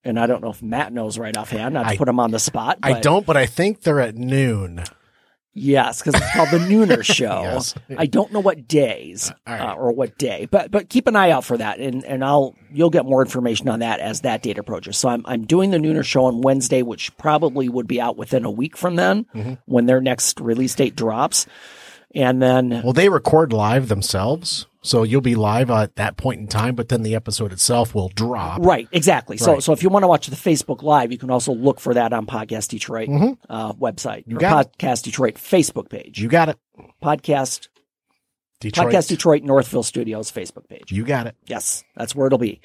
and 0.05 0.19
I 0.19 0.27
don't 0.27 0.43
know 0.43 0.51
if 0.51 0.63
Matt 0.63 0.93
knows 0.93 1.19
right 1.19 1.37
offhand. 1.37 1.75
Not 1.75 1.85
to 1.85 1.89
I- 1.91 1.97
put 1.97 2.09
him 2.09 2.21
on 2.21 2.31
the 2.31 2.39
spot. 2.39 2.79
I 2.83 3.01
don't, 3.01 3.27
but 3.27 3.37
I 3.37 3.47
think 3.47 3.83
they're 3.83 4.01
at 4.01 4.17
noon. 4.17 4.85
Yes, 5.55 6.01
because 6.01 6.15
it's 6.19 6.33
called 6.33 6.49
the 6.51 6.57
Nooner 6.61 7.05
Show. 7.15 7.43
Yes. 7.43 7.75
I 7.99 8.07
don't 8.07 8.33
know 8.33 8.41
what 8.41 8.67
days 8.67 9.31
All 9.47 9.53
right. 9.53 9.61
uh, 9.61 9.75
or 9.75 9.93
what 9.93 10.17
day, 10.17 10.49
but 10.51 10.71
but 10.71 10.89
keep 10.89 11.07
an 11.07 11.15
eye 11.15 11.31
out 11.31 11.45
for 11.45 11.59
that, 11.59 11.79
and 11.79 12.03
and 12.07 12.25
I'll 12.25 12.55
you'll 12.73 12.89
get 12.89 13.05
more 13.05 13.21
information 13.21 13.69
on 13.69 13.81
that 13.81 14.01
as 14.01 14.23
that 14.23 14.43
date 14.43 14.57
approaches. 14.57 14.97
So 14.97 15.11
I'm 15.11 15.23
I'm 15.27 15.45
doing 15.45 15.71
the 15.71 15.77
Nooner 15.77 16.05
Show 16.07 16.25
on 16.25 16.41
Wednesday, 16.41 16.81
which 16.81 17.15
probably 17.19 17.69
would 17.69 17.87
be 17.87 18.01
out 18.01 18.17
within 18.17 18.47
a 18.47 18.51
week 18.51 18.79
from 18.79 18.97
then 18.97 19.27
Mm-hmm. 19.35 19.55
when 19.67 19.85
their 19.85 20.01
next 20.01 20.41
release 20.41 20.75
date 20.75 20.97
drops, 20.97 21.47
and 22.15 22.41
then 22.41 22.81
Well, 22.83 22.95
they 22.95 23.11
record 23.11 23.53
live 23.53 23.89
themselves, 23.89 24.65
so 24.83 25.03
you'll 25.05 25.21
be 25.21 25.35
live 25.35 25.71
at 25.71 25.97
that 25.97 26.17
point 26.17 26.41
in 26.41 26.47
time, 26.49 26.75
but 26.75 26.89
then 26.89 27.03
the 27.03 27.15
episode 27.15 27.53
itself 27.53 27.95
will 27.95 28.09
drop. 28.11 28.61
Right, 28.61 28.89
exactly. 28.93 29.37
So, 29.37 29.55
Right. 29.55 29.63
so 29.63 29.73
if 29.73 29.83
you 29.83 29.89
want 29.89 30.03
to 30.03 30.09
watch 30.09 30.27
the 30.27 30.37
Facebook 30.37 30.83
Live, 30.83 31.13
you 31.13 31.19
can 31.19 31.31
also 31.31 31.53
look 31.53 31.81
for 31.81 31.95
that 31.95 32.13
on 32.13 32.27
Podcast 32.27 32.69
Detroit 32.69 33.09
uh, 33.49 33.73
website 33.75 34.27
or 34.29 34.39
Mm-hmm. 34.39 34.61
it. 34.61 34.79
Podcast 34.79 35.03
Detroit 35.05 35.35
Facebook 35.35 35.89
page. 35.89 36.21
You 36.21 36.29
got 36.29 36.49
it. 36.49 36.59
Podcast 37.03 37.69
Detroit. 38.61 38.93
Podcast 38.93 39.09
Detroit 39.09 39.43
Northville 39.43 39.83
Studios 39.83 40.31
Facebook 40.31 40.69
page. 40.69 40.93
You 40.93 41.05
got 41.05 41.27
it. 41.27 41.37
Yes, 41.47 41.83
that's 41.97 42.15
where 42.15 42.27
it'll 42.29 42.39
be. 42.39 42.61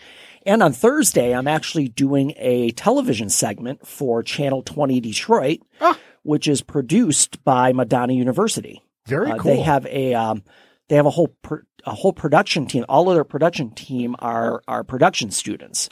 And 0.46 0.62
on 0.62 0.72
Thursday, 0.72 1.34
I'm 1.34 1.48
actually 1.48 1.88
doing 1.88 2.34
a 2.38 2.70
television 2.72 3.30
segment 3.30 3.86
for 3.88 4.22
Channel 4.24 4.62
20 4.62 5.00
Detroit, 5.02 5.60
Ah. 5.82 5.98
which 6.24 6.48
is 6.48 6.62
produced 6.62 7.44
by 7.44 7.74
Madonna 7.74 8.14
University. 8.14 8.82
Very 9.08 9.32
Uh, 9.32 9.38
cool. 9.38 9.52
They 9.56 9.62
have 9.62 9.86
a 9.88 10.14
um, 10.14 10.44
they 10.90 10.96
have 10.96 11.06
a 11.06 11.12
whole 11.12 11.36
pr- 11.42 11.66
a 11.86 11.94
whole 11.94 12.14
production 12.14 12.66
team. 12.66 12.86
All 12.90 13.10
of 13.10 13.16
their 13.16 13.24
production 13.24 13.72
team 13.72 14.16
are 14.20 14.62
are 14.68 14.84
production 14.84 15.32
students, 15.32 15.90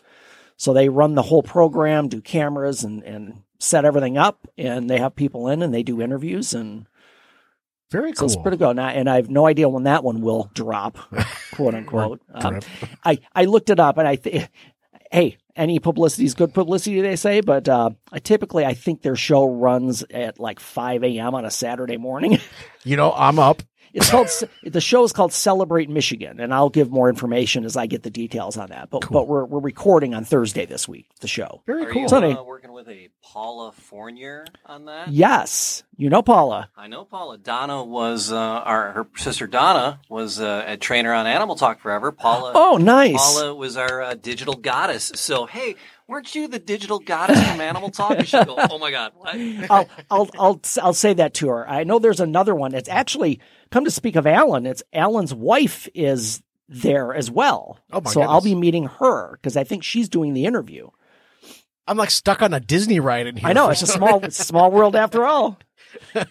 so 0.57 0.73
they 0.73 0.89
run 0.89 1.15
the 1.15 1.23
whole 1.23 1.43
program, 1.43 2.07
do 2.07 2.21
cameras, 2.21 2.83
and 2.83 3.03
and 3.03 3.43
set 3.59 3.85
everything 3.85 4.17
up, 4.17 4.47
and 4.57 4.89
they 4.89 4.97
have 4.99 5.15
people 5.15 5.47
in 5.47 5.61
and 5.61 5.73
they 5.73 5.83
do 5.83 6.01
interviews 6.01 6.53
and 6.53 6.87
Very 7.91 8.11
so 8.11 8.19
cool. 8.19 8.25
it's 8.25 8.35
pretty 8.35 8.57
good. 8.57 8.71
And 8.71 8.81
I, 8.81 8.91
and 8.91 9.09
I 9.09 9.15
have 9.15 9.29
no 9.29 9.47
idea 9.47 9.69
when 9.69 9.83
that 9.83 10.03
one 10.03 10.21
will 10.21 10.51
drop, 10.53 10.97
quote 11.53 11.73
unquote. 11.73 12.21
Um, 12.33 12.59
I, 13.03 13.19
I 13.33 13.45
looked 13.45 13.69
it 13.69 13.79
up 13.79 13.97
and 13.97 14.07
I 14.07 14.17
think, 14.17 14.49
hey, 15.11 15.37
any 15.55 15.79
publicity 15.79 16.25
is 16.25 16.33
good 16.33 16.53
publicity, 16.53 16.99
they 16.99 17.15
say, 17.15 17.39
but 17.39 17.69
uh, 17.69 17.91
I 18.11 18.19
typically 18.19 18.65
I 18.65 18.73
think 18.73 19.01
their 19.01 19.15
show 19.15 19.45
runs 19.45 20.03
at 20.11 20.37
like 20.37 20.59
5 20.59 21.03
a.m. 21.05 21.33
on 21.33 21.45
a 21.45 21.51
Saturday 21.51 21.97
morning. 21.97 22.39
you 22.83 22.97
know, 22.97 23.13
I'm 23.13 23.39
up. 23.39 23.63
It's 23.95 24.09
called 24.09 24.27
the 24.63 24.81
show 24.81 25.03
is 25.05 25.13
called 25.13 25.31
Celebrate 25.31 25.89
Michigan, 25.89 26.39
and 26.41 26.53
I'll 26.53 26.69
give 26.69 26.91
more 26.91 27.07
information 27.09 27.63
as 27.63 27.77
I 27.77 27.85
get 27.87 28.03
the 28.03 28.09
details 28.09 28.57
on 28.57 28.69
that. 28.69 28.89
But 28.89 29.09
but 29.09 29.27
we're 29.27 29.45
we're 29.45 29.61
recording 29.61 30.13
on 30.13 30.25
Thursday 30.25 30.65
this 30.65 30.87
week. 30.87 31.07
The 31.21 31.27
show. 31.29 31.61
Very 31.65 31.85
Are 31.85 31.91
cool. 31.91 32.01
you 32.03 32.09
Sonny. 32.09 32.33
uh, 32.33 32.43
working 32.43 32.73
with 32.73 32.89
a 32.89 33.09
Paula 33.23 33.71
Fournier 33.71 34.45
on 34.65 34.85
that? 34.85 35.07
Yes, 35.09 35.83
you 35.95 36.09
know 36.09 36.21
Paula. 36.21 36.69
I 36.75 36.87
know 36.87 37.05
Paula. 37.05 37.37
Donna 37.37 37.83
was 37.85 38.31
uh, 38.31 38.37
our 38.37 38.91
her 38.91 39.07
sister. 39.15 39.47
Donna 39.47 40.01
was 40.09 40.41
uh, 40.41 40.65
a 40.67 40.75
trainer 40.77 41.13
on 41.13 41.25
Animal 41.25 41.55
Talk 41.55 41.79
Forever. 41.79 42.11
Paula. 42.11 42.51
Oh, 42.53 42.77
nice. 42.77 43.15
Paula 43.15 43.55
was 43.55 43.77
our 43.77 44.01
uh, 44.01 44.13
digital 44.15 44.55
goddess. 44.55 45.11
So 45.15 45.45
hey, 45.45 45.75
weren't 46.07 46.33
you 46.35 46.47
the 46.47 46.59
digital 46.59 46.99
goddess 46.99 47.41
from 47.47 47.61
Animal 47.61 47.89
Talk? 47.89 48.17
And 48.17 48.27
she'd 48.27 48.45
go, 48.45 48.55
Oh 48.57 48.77
my 48.79 48.91
god. 48.91 49.13
I'll, 49.69 49.89
I'll, 50.09 50.29
I'll, 50.37 50.61
I'll 50.81 50.93
say 50.93 51.13
that 51.13 51.33
to 51.35 51.49
her. 51.49 51.69
I 51.69 51.83
know 51.83 51.99
there's 51.99 52.19
another 52.19 52.55
one. 52.55 52.73
It's 52.73 52.89
actually 52.89 53.39
come 53.71 53.85
to 53.85 53.91
speak 53.91 54.15
of 54.15 54.27
Alan. 54.27 54.65
It's 54.65 54.83
Alan's 54.93 55.33
wife 55.33 55.87
is 55.93 56.41
there 56.67 57.13
as 57.13 57.29
well. 57.29 57.79
Oh, 57.91 57.97
my 57.97 58.01
god. 58.01 58.11
so 58.11 58.21
I'll 58.21 58.41
be 58.41 58.55
meeting 58.55 58.85
her 58.85 59.37
because 59.41 59.57
I 59.57 59.63
think 59.63 59.83
she's 59.83 60.09
doing 60.09 60.33
the 60.33 60.45
interview. 60.45 60.89
I'm 61.87 61.97
like 61.97 62.09
stuck 62.09 62.41
on 62.41 62.53
a 62.53 62.59
Disney 62.59 62.99
ride 62.99 63.27
in 63.27 63.37
here. 63.37 63.47
I 63.47 63.53
know 63.53 63.69
it's 63.69 63.81
a 63.83 63.87
small, 63.87 64.23
it's 64.23 64.39
a 64.39 64.43
small 64.43 64.71
world 64.71 64.95
after 64.95 65.25
all. 65.25 65.59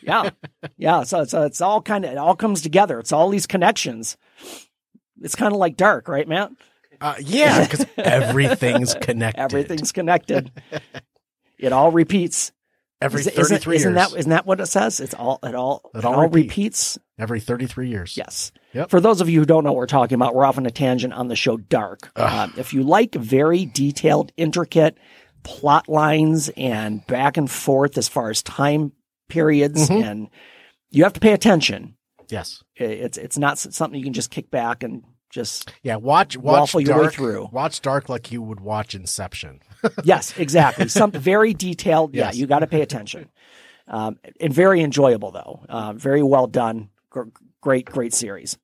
Yeah, 0.02 0.31
yeah. 0.76 1.04
So, 1.04 1.25
so 1.25 1.43
it's 1.43 1.61
all 1.61 1.81
kind 1.81 2.04
of 2.04 2.12
it 2.12 2.19
all 2.19 2.37
comes 2.37 2.61
together. 2.61 2.99
It's 2.99 3.12
all 3.12 3.31
these 3.31 3.47
connections. 3.47 4.16
It's 5.23 5.37
kind 5.37 5.52
of 5.52 5.59
like 5.59 5.76
dark, 5.76 6.09
right, 6.09 6.28
Matt? 6.28 6.50
Uh, 7.00 7.14
yeah, 7.20 7.64
because 7.64 7.86
everything's 7.96 8.94
connected. 9.00 9.40
Everything's 9.40 9.92
connected. 9.92 10.50
it 11.58 11.72
all 11.72 11.90
repeats. 11.92 12.52
Every 13.00 13.20
Is 13.20 13.26
it- 13.26 13.38
isn't- 13.38 13.56
33 13.58 13.76
isn't 13.76 13.94
years. 13.94 14.10
that 14.10 14.18
isn't 14.18 14.30
that 14.30 14.46
what 14.46 14.60
it 14.60 14.66
says? 14.66 15.00
It's 15.00 15.14
all 15.14 15.38
it 15.42 15.54
all 15.54 15.90
It 15.94 15.98
it 15.98 16.04
all 16.04 16.14
all, 16.14 16.22
repeat. 16.22 16.42
repeats. 16.50 16.98
Every 17.18 17.38
33 17.40 17.88
years. 17.90 18.16
Yes. 18.16 18.50
Yep. 18.72 18.90
For 18.90 19.00
those 19.00 19.20
of 19.20 19.28
you 19.28 19.38
who 19.40 19.46
don't 19.46 19.62
know 19.62 19.72
what 19.72 19.78
we're 19.78 19.86
talking 19.86 20.14
about, 20.16 20.34
we're 20.34 20.44
off 20.44 20.58
on 20.58 20.66
a 20.66 20.70
tangent 20.70 21.12
on 21.12 21.28
the 21.28 21.36
show 21.36 21.56
Dark. 21.56 22.10
Um, 22.18 22.52
if 22.56 22.72
you 22.72 22.82
like 22.82 23.14
very 23.14 23.66
detailed, 23.66 24.32
intricate 24.36 24.96
plot 25.44 25.88
lines 25.88 26.48
and 26.56 27.06
back 27.06 27.36
and 27.36 27.48
forth 27.50 27.98
as 27.98 28.08
far 28.08 28.30
as 28.30 28.42
time 28.42 28.92
periods, 29.28 29.88
Mm-hmm. 29.90 30.02
and 30.02 30.28
you 30.90 31.04
have 31.04 31.12
to 31.12 31.20
pay 31.20 31.32
attention. 31.32 31.96
Yes. 32.30 32.62
It's 32.76 33.18
it's 33.18 33.36
not 33.38 33.58
something 33.58 33.98
you 33.98 34.04
can 34.04 34.12
just 34.14 34.30
kick 34.30 34.50
back 34.50 34.82
and 34.82 35.02
just 35.35 35.73
Yeah. 35.83 35.97
Watch, 35.97 36.37
watch 36.37 36.61
Waffle 36.61 36.81
your 36.81 36.97
way 36.97 37.03
Dark. 37.03 37.14
through. 37.14 37.49
Watch 37.53 37.81
Dark 37.83 38.09
like 38.09 38.31
you 38.33 38.41
would 38.41 38.61
watch 38.61 38.95
Inception. 38.95 39.61
yes, 40.05 40.33
exactly. 40.38 40.88
Some 40.88 41.11
very 41.11 41.53
detailed. 41.53 42.14
Yes. 42.14 42.35
Yeah, 42.35 42.41
you 42.41 42.47
got 42.47 42.61
to 42.61 42.67
pay 42.67 42.81
attention. 42.81 43.29
Um, 43.88 44.19
and 44.41 44.53
very 44.55 44.81
enjoyable 44.81 45.31
though. 45.33 45.64
Uh, 45.69 45.93
very 45.93 46.23
well 46.23 46.47
done. 46.47 46.88
Gr- 47.11 47.25
great, 47.61 47.85
great 47.87 48.14
series. 48.14 48.57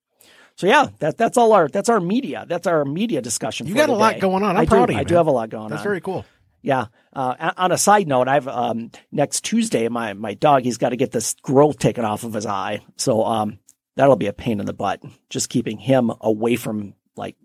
So 0.54 0.66
yeah, 0.66 0.88
that 1.00 1.16
that's 1.16 1.36
all 1.36 1.52
our 1.52 1.68
that's 1.68 1.88
our 1.88 2.00
media. 2.00 2.44
That's 2.48 2.66
our 2.66 2.84
media 2.84 3.20
discussion. 3.20 3.66
You 3.66 3.74
got 3.74 3.88
a 3.88 3.92
lot 3.92 4.10
today. 4.10 4.20
going 4.20 4.42
on. 4.42 4.56
I'm 4.56 4.62
I 4.62 4.66
proud 4.66 4.86
do, 4.86 4.92
of 4.92 4.96
you, 4.96 5.00
I 5.00 5.04
do 5.04 5.14
have 5.16 5.26
a 5.26 5.30
lot 5.30 5.48
going 5.50 5.64
That's 5.68 5.72
on. 5.72 5.76
That's 5.76 5.82
very 5.84 6.00
cool. 6.00 6.24
Yeah. 6.62 6.86
Uh, 7.14 7.52
on 7.56 7.72
a 7.72 7.78
side 7.78 8.06
note, 8.06 8.28
I've 8.28 8.46
um, 8.46 8.90
next 9.10 9.42
Tuesday, 9.44 9.88
my 9.88 10.12
my 10.12 10.34
dog 10.34 10.62
he's 10.62 10.76
got 10.78 10.90
to 10.90 10.96
get 10.96 11.10
this 11.10 11.34
growth 11.42 11.78
taken 11.78 12.04
off 12.04 12.24
of 12.24 12.32
his 12.34 12.46
eye, 12.46 12.80
so 12.96 13.24
um, 13.24 13.58
that'll 14.00 14.16
be 14.16 14.28
a 14.28 14.32
pain 14.32 14.60
in 14.60 14.66
the 14.66 14.72
butt. 14.72 15.02
Just 15.28 15.50
keeping 15.50 15.76
him 15.76 16.10
away 16.22 16.56
from 16.56 16.94
like 17.16 17.36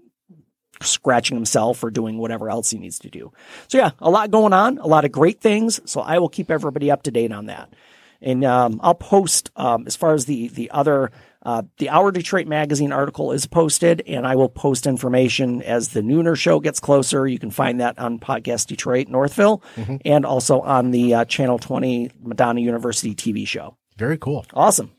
scratching 0.82 1.36
himself 1.36 1.84
or 1.84 1.92
doing 1.92 2.18
whatever 2.18 2.50
else 2.50 2.70
he 2.70 2.78
needs 2.78 2.98
to 3.00 3.10
do. 3.10 3.34
So 3.68 3.78
yeah, 3.78 3.92
a 4.00 4.10
lot 4.10 4.32
going 4.32 4.54
on, 4.54 4.78
a 4.78 4.88
lot 4.88 5.04
of 5.04 5.12
great 5.12 5.42
things. 5.42 5.82
So 5.84 6.00
I 6.00 6.20
will 6.20 6.30
keep 6.30 6.50
everybody 6.50 6.90
up 6.90 7.04
to 7.04 7.12
date 7.12 7.34
on 7.34 7.48
that, 7.48 7.74
and 8.22 8.46
um, 8.46 8.80
I'll 8.82 8.96
post 8.96 9.52
um, 9.58 9.84
as 9.86 9.98
far 9.98 10.14
as 10.14 10.26
the 10.26 10.48
the 10.48 10.72
other. 10.72 11.12
Uh, 11.44 11.62
the 11.78 11.90
Hour 11.90 12.12
Detroit 12.12 12.48
Magazine 12.48 12.92
article 12.92 13.32
is 13.32 13.46
posted, 13.46 14.02
and 14.08 14.26
I 14.26 14.36
will 14.36 14.50
post 14.50 14.88
information 14.88 15.62
as 15.62 15.90
the 15.90 16.02
Nooner 16.02 16.36
show 16.36 16.60
gets 16.60 16.80
closer. 16.80 17.28
You 17.28 17.38
can 17.38 17.52
find 17.52 17.82
that 17.82 18.00
on 18.00 18.18
Podcast 18.18 18.66
Detroit 18.66 19.10
Northville 19.10 19.62
and 20.06 20.26
also 20.26 20.62
on 20.62 20.90
the 20.90 21.14
uh, 21.14 21.26
Channel 21.26 21.60
20 21.60 22.10
Madonna 22.24 22.62
University 22.62 23.14
TV 23.14 23.48
show. 23.48 23.78
Very 23.96 24.18
cool. 24.18 24.44
Awesome. 24.56 24.95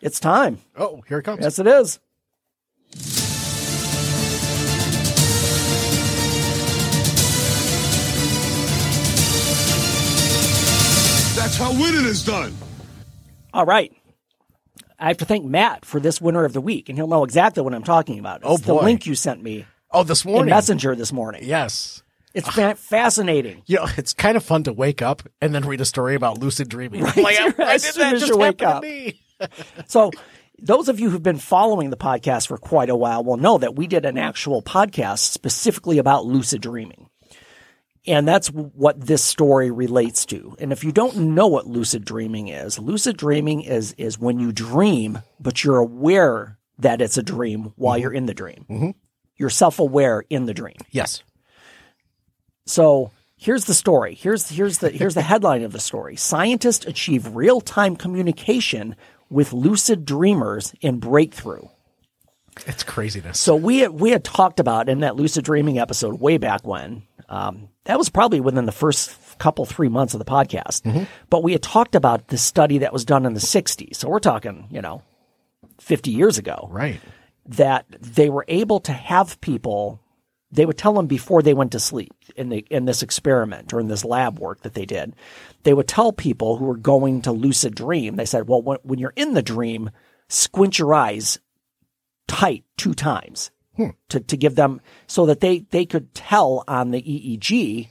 It's 0.00 0.20
time. 0.20 0.58
Oh, 0.76 1.02
here 1.08 1.18
it 1.18 1.24
comes. 1.24 1.42
Yes, 1.42 1.58
it 1.58 1.66
is. 1.66 1.98
That's 11.36 11.56
how 11.56 11.72
winning 11.72 12.04
is 12.04 12.22
done. 12.24 12.54
All 13.54 13.64
right. 13.64 13.92
I 14.98 15.08
have 15.08 15.16
to 15.18 15.24
thank 15.24 15.44
Matt 15.46 15.86
for 15.86 15.98
this 15.98 16.20
winner 16.20 16.44
of 16.44 16.52
the 16.52 16.60
week, 16.60 16.88
and 16.90 16.98
he'll 16.98 17.06
know 17.06 17.24
exactly 17.24 17.62
what 17.62 17.72
I'm 17.74 17.82
talking 17.84 18.18
about. 18.18 18.40
Oh, 18.44 18.56
it's 18.56 18.68
Oh, 18.68 18.76
the 18.78 18.82
link 18.84 19.06
you 19.06 19.14
sent 19.14 19.42
me 19.42 19.64
Oh, 19.90 20.02
this 20.02 20.24
in 20.24 20.32
morning. 20.32 20.50
Messenger 20.50 20.94
this 20.94 21.12
morning. 21.12 21.42
Yes. 21.44 22.02
It's 22.34 22.48
fa- 22.48 22.74
fascinating. 22.74 23.62
You 23.66 23.76
know, 23.76 23.86
it's 23.96 24.12
kind 24.12 24.36
of 24.36 24.44
fun 24.44 24.64
to 24.64 24.72
wake 24.74 25.00
up 25.00 25.22
and 25.40 25.54
then 25.54 25.64
read 25.66 25.80
a 25.80 25.84
story 25.86 26.14
about 26.14 26.38
lucid 26.38 26.68
dreaming. 26.68 27.02
Right. 27.04 27.16
Like, 27.16 27.40
I, 27.40 27.46
oh, 27.46 27.52
I 27.64 27.74
As 27.74 27.82
did 27.82 27.94
soon 27.94 28.00
that 28.02 28.14
as 28.14 28.20
just 28.20 28.32
you 28.32 28.38
wake 28.38 28.62
up. 28.62 28.82
to 28.82 28.88
me. 28.88 29.19
So, 29.86 30.10
those 30.58 30.88
of 30.88 31.00
you 31.00 31.08
who've 31.08 31.22
been 31.22 31.38
following 31.38 31.90
the 31.90 31.96
podcast 31.96 32.48
for 32.48 32.58
quite 32.58 32.90
a 32.90 32.96
while 32.96 33.24
will 33.24 33.38
know 33.38 33.58
that 33.58 33.76
we 33.76 33.86
did 33.86 34.04
an 34.04 34.18
actual 34.18 34.62
podcast 34.62 35.20
specifically 35.20 35.98
about 35.98 36.26
lucid 36.26 36.60
dreaming. 36.60 37.08
And 38.06 38.26
that's 38.26 38.48
what 38.48 39.00
this 39.00 39.22
story 39.22 39.70
relates 39.70 40.24
to. 40.26 40.56
And 40.58 40.72
if 40.72 40.84
you 40.84 40.92
don't 40.92 41.34
know 41.34 41.46
what 41.46 41.66
lucid 41.66 42.04
dreaming 42.04 42.48
is, 42.48 42.78
lucid 42.78 43.16
dreaming 43.16 43.62
is 43.62 43.92
is 43.92 44.18
when 44.18 44.38
you 44.38 44.52
dream, 44.52 45.20
but 45.38 45.62
you're 45.62 45.78
aware 45.78 46.58
that 46.78 47.02
it's 47.02 47.18
a 47.18 47.22
dream 47.22 47.72
while 47.76 47.94
mm-hmm. 47.94 48.02
you're 48.02 48.12
in 48.12 48.26
the 48.26 48.34
dream. 48.34 48.66
Mm-hmm. 48.70 48.90
You're 49.36 49.50
self-aware 49.50 50.24
in 50.30 50.46
the 50.46 50.54
dream. 50.54 50.76
Yes. 50.90 51.22
So 52.66 53.10
here's 53.36 53.66
the 53.66 53.74
story. 53.74 54.14
Here's 54.14 54.48
here's 54.48 54.78
the 54.78 54.90
here's 54.90 55.14
the 55.14 55.22
headline 55.32 55.62
of 55.62 55.72
the 55.72 55.80
story. 55.80 56.16
Scientists 56.16 56.86
achieve 56.86 57.34
real-time 57.34 57.96
communication 57.96 58.96
with 59.30 59.52
lucid 59.52 60.04
dreamers 60.04 60.74
in 60.80 60.98
breakthrough. 60.98 61.66
It's 62.66 62.82
craziness. 62.82 63.38
So 63.38 63.54
we 63.56 63.78
had, 63.78 63.92
we 63.92 64.10
had 64.10 64.24
talked 64.24 64.60
about 64.60 64.88
in 64.88 65.00
that 65.00 65.16
lucid 65.16 65.44
dreaming 65.44 65.78
episode 65.78 66.20
way 66.20 66.36
back 66.36 66.66
when. 66.66 67.02
Um, 67.28 67.68
that 67.84 67.96
was 67.96 68.08
probably 68.10 68.40
within 68.40 68.66
the 68.66 68.72
first 68.72 69.16
couple 69.38 69.64
three 69.64 69.88
months 69.88 70.12
of 70.14 70.18
the 70.18 70.24
podcast. 70.24 71.06
But 71.30 71.42
we 71.44 71.52
had 71.52 71.62
talked 71.62 71.94
about 71.94 72.28
the 72.28 72.36
study 72.36 72.78
that 72.78 72.92
was 72.92 73.04
done 73.04 73.24
in 73.24 73.34
the 73.34 73.40
'60s. 73.40 73.94
So 73.96 74.08
we're 74.08 74.18
talking, 74.18 74.66
you 74.70 74.82
know, 74.82 75.02
50 75.78 76.10
years 76.10 76.36
ago 76.38 76.68
Right. 76.70 77.00
that 77.46 77.86
they 78.00 78.28
were 78.28 78.44
able 78.48 78.80
to 78.80 78.92
have 78.92 79.40
people 79.40 80.00
they 80.52 80.66
would 80.66 80.76
tell 80.78 80.92
them 80.94 81.06
before 81.06 81.42
they 81.42 81.54
went 81.54 81.72
to 81.72 81.80
sleep 81.80 82.12
in 82.36 82.48
the 82.48 82.66
in 82.70 82.84
this 82.84 83.02
experiment 83.02 83.72
or 83.72 83.80
in 83.80 83.88
this 83.88 84.04
lab 84.04 84.38
work 84.38 84.60
that 84.62 84.74
they 84.74 84.84
did 84.86 85.14
they 85.62 85.74
would 85.74 85.88
tell 85.88 86.12
people 86.12 86.56
who 86.56 86.64
were 86.64 86.76
going 86.76 87.22
to 87.22 87.32
lucid 87.32 87.74
dream 87.74 88.16
they 88.16 88.24
said 88.24 88.48
well 88.48 88.62
when, 88.62 88.78
when 88.82 88.98
you're 88.98 89.12
in 89.16 89.34
the 89.34 89.42
dream 89.42 89.90
squint 90.28 90.78
your 90.78 90.94
eyes 90.94 91.38
tight 92.28 92.64
two 92.76 92.94
times 92.94 93.50
hmm. 93.76 93.88
to, 94.08 94.20
to 94.20 94.36
give 94.36 94.54
them 94.54 94.80
so 95.06 95.26
that 95.26 95.40
they 95.40 95.60
they 95.70 95.84
could 95.84 96.14
tell 96.14 96.64
on 96.68 96.90
the 96.90 97.02
EEG 97.02 97.88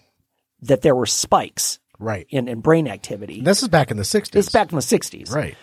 that 0.61 0.81
there 0.81 0.95
were 0.95 1.05
spikes 1.05 1.79
Right. 2.01 2.27
in, 2.29 2.47
in 2.47 2.61
brain 2.61 2.87
activity 2.87 3.41
This 3.41 3.61
is 3.61 3.67
back 3.67 3.91
in 3.91 3.97
the 3.97 4.03
60s. 4.03 4.33
it's 4.35 4.49
back 4.51 4.71
in 4.71 4.77
the 4.77 4.81
60s 4.81 5.31
Right. 5.33 5.57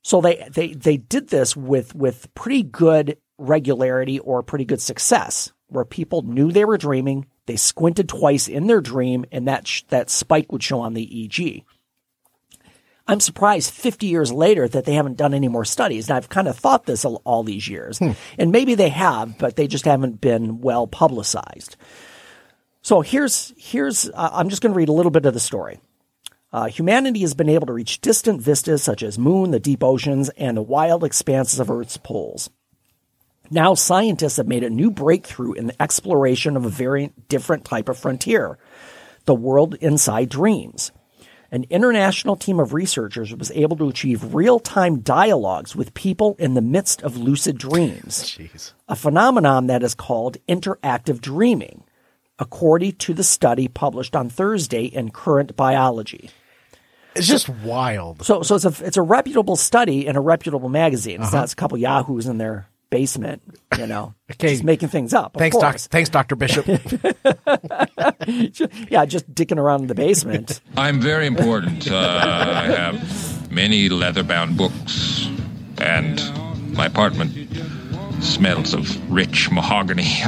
so 0.00 0.22
they, 0.22 0.48
they, 0.50 0.72
they 0.72 0.96
did 0.96 1.28
this 1.28 1.54
with, 1.54 1.94
with 1.94 2.32
pretty 2.34 2.62
good 2.62 3.18
regularity 3.36 4.18
or 4.18 4.42
pretty 4.42 4.64
good 4.64 4.80
success 4.80 5.52
where 5.74 5.84
people 5.84 6.22
knew 6.22 6.50
they 6.50 6.64
were 6.64 6.78
dreaming. 6.78 7.26
They 7.46 7.56
squinted 7.56 8.08
twice 8.08 8.48
in 8.48 8.66
their 8.66 8.80
dream 8.80 9.24
and 9.30 9.46
that, 9.48 9.66
sh- 9.66 9.82
that 9.88 10.10
spike 10.10 10.50
would 10.52 10.62
show 10.62 10.80
on 10.80 10.94
the 10.94 11.06
EEG. 11.06 11.64
I'm 13.06 13.20
surprised 13.20 13.70
50 13.74 14.06
years 14.06 14.32
later 14.32 14.66
that 14.66 14.86
they 14.86 14.94
haven't 14.94 15.18
done 15.18 15.34
any 15.34 15.48
more 15.48 15.66
studies. 15.66 16.08
And 16.08 16.16
I've 16.16 16.30
kind 16.30 16.48
of 16.48 16.58
thought 16.58 16.86
this 16.86 17.04
all, 17.04 17.20
all 17.24 17.42
these 17.42 17.68
years 17.68 18.00
and 18.38 18.50
maybe 18.50 18.74
they 18.74 18.88
have, 18.88 19.36
but 19.36 19.56
they 19.56 19.66
just 19.66 19.84
haven't 19.84 20.20
been 20.20 20.60
well 20.60 20.86
publicized. 20.86 21.76
So 22.80 23.00
here's, 23.02 23.52
here's, 23.56 24.08
uh, 24.08 24.30
I'm 24.32 24.48
just 24.48 24.62
going 24.62 24.72
to 24.72 24.76
read 24.76 24.88
a 24.88 24.92
little 24.92 25.10
bit 25.10 25.26
of 25.26 25.34
the 25.34 25.40
story. 25.40 25.80
Uh, 26.52 26.66
humanity 26.66 27.20
has 27.22 27.34
been 27.34 27.48
able 27.48 27.66
to 27.66 27.72
reach 27.72 28.00
distant 28.00 28.40
vistas 28.40 28.82
such 28.82 29.02
as 29.02 29.18
moon, 29.18 29.50
the 29.50 29.58
deep 29.58 29.82
oceans, 29.82 30.28
and 30.36 30.56
the 30.56 30.62
wild 30.62 31.02
expanses 31.02 31.58
of 31.58 31.70
Earth's 31.70 31.96
poles. 31.96 32.48
Now 33.50 33.74
scientists 33.74 34.38
have 34.38 34.48
made 34.48 34.64
a 34.64 34.70
new 34.70 34.90
breakthrough 34.90 35.52
in 35.52 35.66
the 35.66 35.82
exploration 35.82 36.56
of 36.56 36.64
a 36.64 36.70
very 36.70 37.12
different 37.28 37.64
type 37.64 37.88
of 37.88 37.98
frontier, 37.98 38.58
the 39.26 39.34
world 39.34 39.74
inside 39.74 40.30
dreams. 40.30 40.92
An 41.50 41.66
international 41.70 42.36
team 42.36 42.58
of 42.58 42.72
researchers 42.72 43.34
was 43.34 43.52
able 43.52 43.76
to 43.76 43.88
achieve 43.88 44.34
real-time 44.34 45.00
dialogues 45.00 45.76
with 45.76 45.94
people 45.94 46.34
in 46.38 46.54
the 46.54 46.62
midst 46.62 47.02
of 47.02 47.16
lucid 47.16 47.58
dreams 47.58 48.24
Jeez. 48.38 48.72
a 48.88 48.96
phenomenon 48.96 49.68
that 49.68 49.82
is 49.82 49.94
called 49.94 50.38
interactive 50.48 51.20
dreaming, 51.20 51.84
according 52.38 52.92
to 52.92 53.14
the 53.14 53.22
study 53.22 53.68
published 53.68 54.16
on 54.16 54.30
Thursday 54.30 54.86
in 54.86 55.10
Current 55.10 55.54
Biology. 55.54 56.30
It's 57.14 57.28
just 57.28 57.48
wild. 57.48 58.24
So, 58.24 58.42
so 58.42 58.56
it's 58.56 58.64
a 58.64 58.84
it's 58.84 58.96
a 58.96 59.02
reputable 59.02 59.54
study 59.54 60.08
in 60.08 60.16
a 60.16 60.20
reputable 60.20 60.68
magazine. 60.68 61.20
It's 61.20 61.28
uh-huh. 61.28 61.36
not 61.36 61.52
a 61.52 61.56
couple 61.56 61.78
yahoos 61.78 62.26
in 62.26 62.38
their 62.38 62.66
basement, 62.90 63.42
you 63.78 63.86
know, 63.86 64.14
Okay. 64.32 64.48
just 64.50 64.64
making 64.64 64.88
things 64.88 65.12
up. 65.14 65.36
Thanks, 65.36 65.56
doc. 65.56 65.76
Thanks, 65.78 66.08
Dr. 66.10 66.36
Bishop. 66.36 66.66
Yeah, 68.90 69.04
just 69.04 69.32
dicking 69.34 69.58
around 69.58 69.82
in 69.82 69.86
the 69.88 69.94
basement. 69.94 70.60
I'm 70.76 71.00
very 71.00 71.26
important. 71.26 71.90
Uh, 71.90 71.96
I 71.96 72.64
have 72.72 73.50
many 73.50 73.88
leather-bound 73.88 74.56
books, 74.56 75.28
and 75.78 76.20
my 76.74 76.86
apartment 76.86 77.32
smells 78.22 78.72
of 78.74 79.10
rich 79.12 79.50
mahogany. 79.50 80.06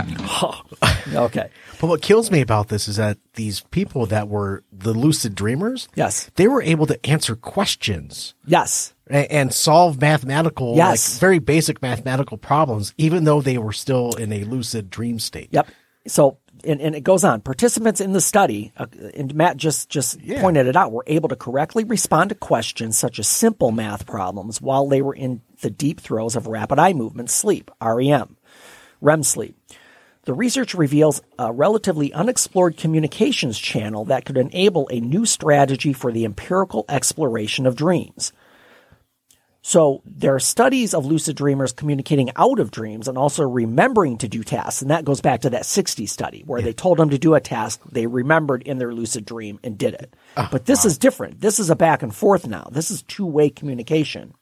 Okay. 1.15 1.49
but 1.81 1.87
what 1.87 2.03
kills 2.03 2.31
me 2.33 2.41
about 2.41 2.69
this 2.69 2.89
is 2.89 2.97
that 2.97 3.17
these 3.35 3.61
people 3.71 4.07
that 4.07 4.29
were 4.29 4.65
the 4.73 4.93
lucid 4.93 5.35
dreamers, 5.37 5.89
Yes. 5.95 6.31
they 6.35 6.49
were 6.49 6.61
able 6.63 6.85
to 6.87 7.07
answer 7.07 7.37
questions 7.37 8.35
Yes. 8.45 8.93
And, 9.09 9.53
solve 9.53 10.01
mathematical, 10.01 10.77
Yes. 10.77 11.15
like 11.15 11.21
very 11.21 11.39
basic 11.39 11.81
mathematical 11.83 12.37
problems, 12.37 12.93
even 12.99 13.25
though 13.25 13.41
they 13.41 13.59
were 13.59 13.73
still 13.73 14.13
in 14.15 14.33
a 14.33 14.45
lucid 14.45 14.91
dream 14.91 15.19
state. 15.19 15.49
Yep. 15.53 15.69
So, 16.09 16.39
and, 16.65 16.81
and 16.81 16.95
it 16.95 17.03
goes 17.03 17.25
on. 17.25 17.41
Participants 17.41 18.01
in 18.01 18.13
the 18.13 18.21
study, 18.21 18.73
uh, 18.77 18.87
and 19.15 19.35
Matt 19.35 19.57
just 19.57 19.89
just 19.89 20.19
pointed 20.39 20.67
it 20.67 20.77
out, 20.77 20.93
were 20.93 21.05
able 21.07 21.29
to 21.29 21.37
correctly 21.37 21.85
respond 21.85 22.31
to 22.31 22.35
questions 22.35 22.97
such 22.97 23.19
as 23.19 23.29
simple 23.29 23.71
math 23.73 24.07
problems 24.07 24.61
while 24.61 24.89
they 24.89 25.03
were 25.03 25.15
in 25.15 25.43
the 25.61 25.71
deep 25.71 26.01
throes 26.01 26.35
of 26.37 26.47
rapid 26.47 26.79
eye 26.79 26.93
movement 26.93 27.31
sleep 27.31 27.71
(REM), 27.81 28.37
REM 29.01 29.23
sleep. 29.23 29.57
The 30.25 30.35
research 30.35 30.75
reveals 30.75 31.23
a 31.39 31.53
relatively 31.53 32.13
unexplored 32.13 32.77
communications 32.77 33.59
channel 33.59 34.05
that 34.07 34.25
could 34.25 34.37
enable 34.37 34.89
a 34.91 34.99
new 34.99 35.25
strategy 35.25 35.93
for 35.93 36.11
the 36.11 36.25
empirical 36.25 36.85
exploration 36.89 37.65
of 37.67 37.77
dreams. 37.77 38.33
So 39.69 40.01
there 40.05 40.33
are 40.33 40.39
studies 40.39 40.95
of 40.95 41.07
lucid 41.07 41.35
dreamers 41.35 41.73
communicating 41.73 42.31
out 42.37 42.61
of 42.61 42.71
dreams 42.71 43.09
and 43.09 43.19
also 43.19 43.43
remembering 43.43 44.17
to 44.19 44.29
do 44.29 44.45
tasks. 44.45 44.81
And 44.81 44.93
that 44.93 45.05
goes 45.05 45.21
back 45.21 45.41
to 45.41 45.51
that 45.51 45.67
60 45.67 46.07
study 46.07 46.45
where 46.47 46.63
they 46.63 46.73
told 46.73 46.99
them 46.99 47.11
to 47.11 47.19
do 47.19 47.35
a 47.35 47.41
task. 47.41 47.81
They 47.91 48.07
remembered 48.07 48.63
in 48.63 48.79
their 48.79 48.95
lucid 48.95 49.25
dream 49.25 49.59
and 49.65 49.77
did 49.77 49.95
it. 49.95 50.15
Ah, 50.37 50.49
but 50.53 50.67
this 50.67 50.85
is 50.85 50.99
different. 50.99 51.41
This 51.41 51.59
is 51.59 51.69
a 51.69 51.75
back 51.75 52.05
and 52.05 52.15
forth 52.15 52.47
now. 52.47 52.69
This 52.71 52.93
is 52.93 53.03
two 53.03 53.27
way 53.27 53.51
communication. 53.51 54.35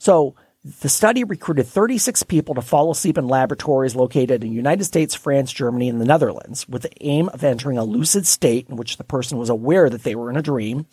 So 0.00 0.34
the 0.64 0.88
study 0.88 1.22
recruited 1.22 1.68
36 1.68 2.24
people 2.24 2.56
to 2.56 2.60
fall 2.60 2.90
asleep 2.90 3.16
in 3.16 3.28
laboratories 3.28 3.94
located 3.94 4.42
in 4.42 4.50
the 4.50 4.56
United 4.56 4.82
States, 4.82 5.14
France, 5.14 5.52
Germany, 5.52 5.88
and 5.88 6.00
the 6.00 6.04
Netherlands 6.04 6.68
with 6.68 6.82
the 6.82 7.04
aim 7.04 7.28
of 7.28 7.44
entering 7.44 7.78
a 7.78 7.84
lucid 7.84 8.26
state 8.26 8.68
in 8.68 8.74
which 8.74 8.96
the 8.96 9.04
person 9.04 9.38
was 9.38 9.48
aware 9.48 9.88
that 9.88 10.02
they 10.02 10.16
were 10.16 10.28
in 10.28 10.36
a 10.36 10.42
dream. 10.42 10.86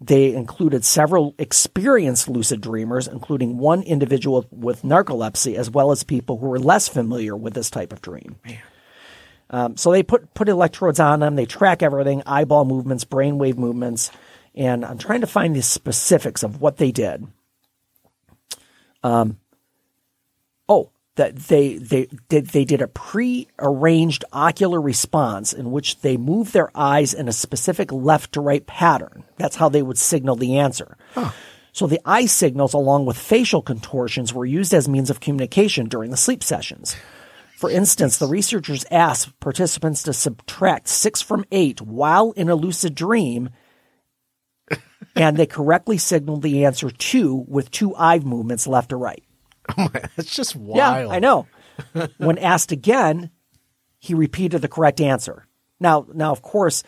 They 0.00 0.34
included 0.34 0.84
several 0.84 1.34
experienced 1.38 2.28
lucid 2.28 2.60
dreamers, 2.60 3.08
including 3.08 3.56
one 3.56 3.82
individual 3.82 4.46
with 4.50 4.82
narcolepsy, 4.82 5.54
as 5.56 5.70
well 5.70 5.90
as 5.90 6.04
people 6.04 6.36
who 6.36 6.46
were 6.46 6.58
less 6.58 6.86
familiar 6.86 7.34
with 7.34 7.54
this 7.54 7.70
type 7.70 7.92
of 7.92 8.02
dream. 8.02 8.36
Um, 9.48 9.76
so 9.76 9.90
they 9.92 10.02
put 10.02 10.34
put 10.34 10.48
electrodes 10.48 11.00
on 11.00 11.20
them. 11.20 11.36
They 11.36 11.46
track 11.46 11.82
everything: 11.82 12.22
eyeball 12.26 12.66
movements, 12.66 13.04
brainwave 13.04 13.56
movements, 13.56 14.10
and 14.54 14.84
I'm 14.84 14.98
trying 14.98 15.22
to 15.22 15.26
find 15.26 15.56
the 15.56 15.62
specifics 15.62 16.42
of 16.42 16.60
what 16.60 16.76
they 16.76 16.92
did. 16.92 17.26
Um, 19.02 19.38
oh, 20.68 20.90
that 21.16 21.36
they 21.36 21.76
they 21.76 22.08
did 22.28 22.48
they 22.48 22.64
did 22.64 22.80
a 22.80 22.88
pre-arranged 22.88 24.24
ocular 24.32 24.80
response 24.80 25.52
in 25.52 25.72
which 25.72 26.00
they 26.00 26.16
moved 26.16 26.52
their 26.52 26.70
eyes 26.74 27.12
in 27.12 27.28
a 27.28 27.32
specific 27.32 27.90
left 27.90 28.32
to 28.32 28.40
right 28.40 28.66
pattern. 28.66 29.24
That's 29.36 29.56
how 29.56 29.68
they 29.68 29.82
would 29.82 29.98
signal 29.98 30.36
the 30.36 30.58
answer. 30.58 30.96
So 31.72 31.86
the 31.86 32.00
eye 32.06 32.24
signals, 32.24 32.72
along 32.72 33.04
with 33.04 33.18
facial 33.18 33.60
contortions, 33.60 34.32
were 34.32 34.46
used 34.46 34.72
as 34.72 34.88
means 34.88 35.10
of 35.10 35.20
communication 35.20 35.88
during 35.88 36.10
the 36.10 36.16
sleep 36.16 36.42
sessions. 36.42 36.96
For 37.56 37.70
instance, 37.70 38.18
the 38.18 38.26
researchers 38.26 38.84
asked 38.90 39.38
participants 39.40 40.02
to 40.04 40.12
subtract 40.12 40.88
six 40.88 41.22
from 41.22 41.44
eight 41.50 41.80
while 41.80 42.32
in 42.32 42.48
a 42.48 42.54
lucid 42.54 42.94
dream, 42.94 43.50
and 45.14 45.36
they 45.36 45.46
correctly 45.46 45.96
signaled 45.98 46.42
the 46.42 46.64
answer 46.64 46.90
two 46.90 47.44
with 47.48 47.70
two 47.70 47.94
eye 47.96 48.18
movements 48.18 48.66
left 48.66 48.90
to 48.90 48.96
right. 48.96 49.22
It's 50.16 50.34
just 50.34 50.56
wild. 50.56 50.76
Yeah, 50.76 51.08
I 51.08 51.18
know. 51.18 51.46
when 52.18 52.38
asked 52.38 52.72
again, 52.72 53.30
he 53.98 54.14
repeated 54.14 54.62
the 54.62 54.68
correct 54.68 55.00
answer. 55.00 55.46
Now, 55.80 56.06
now, 56.12 56.32
of 56.32 56.42
course, 56.42 56.82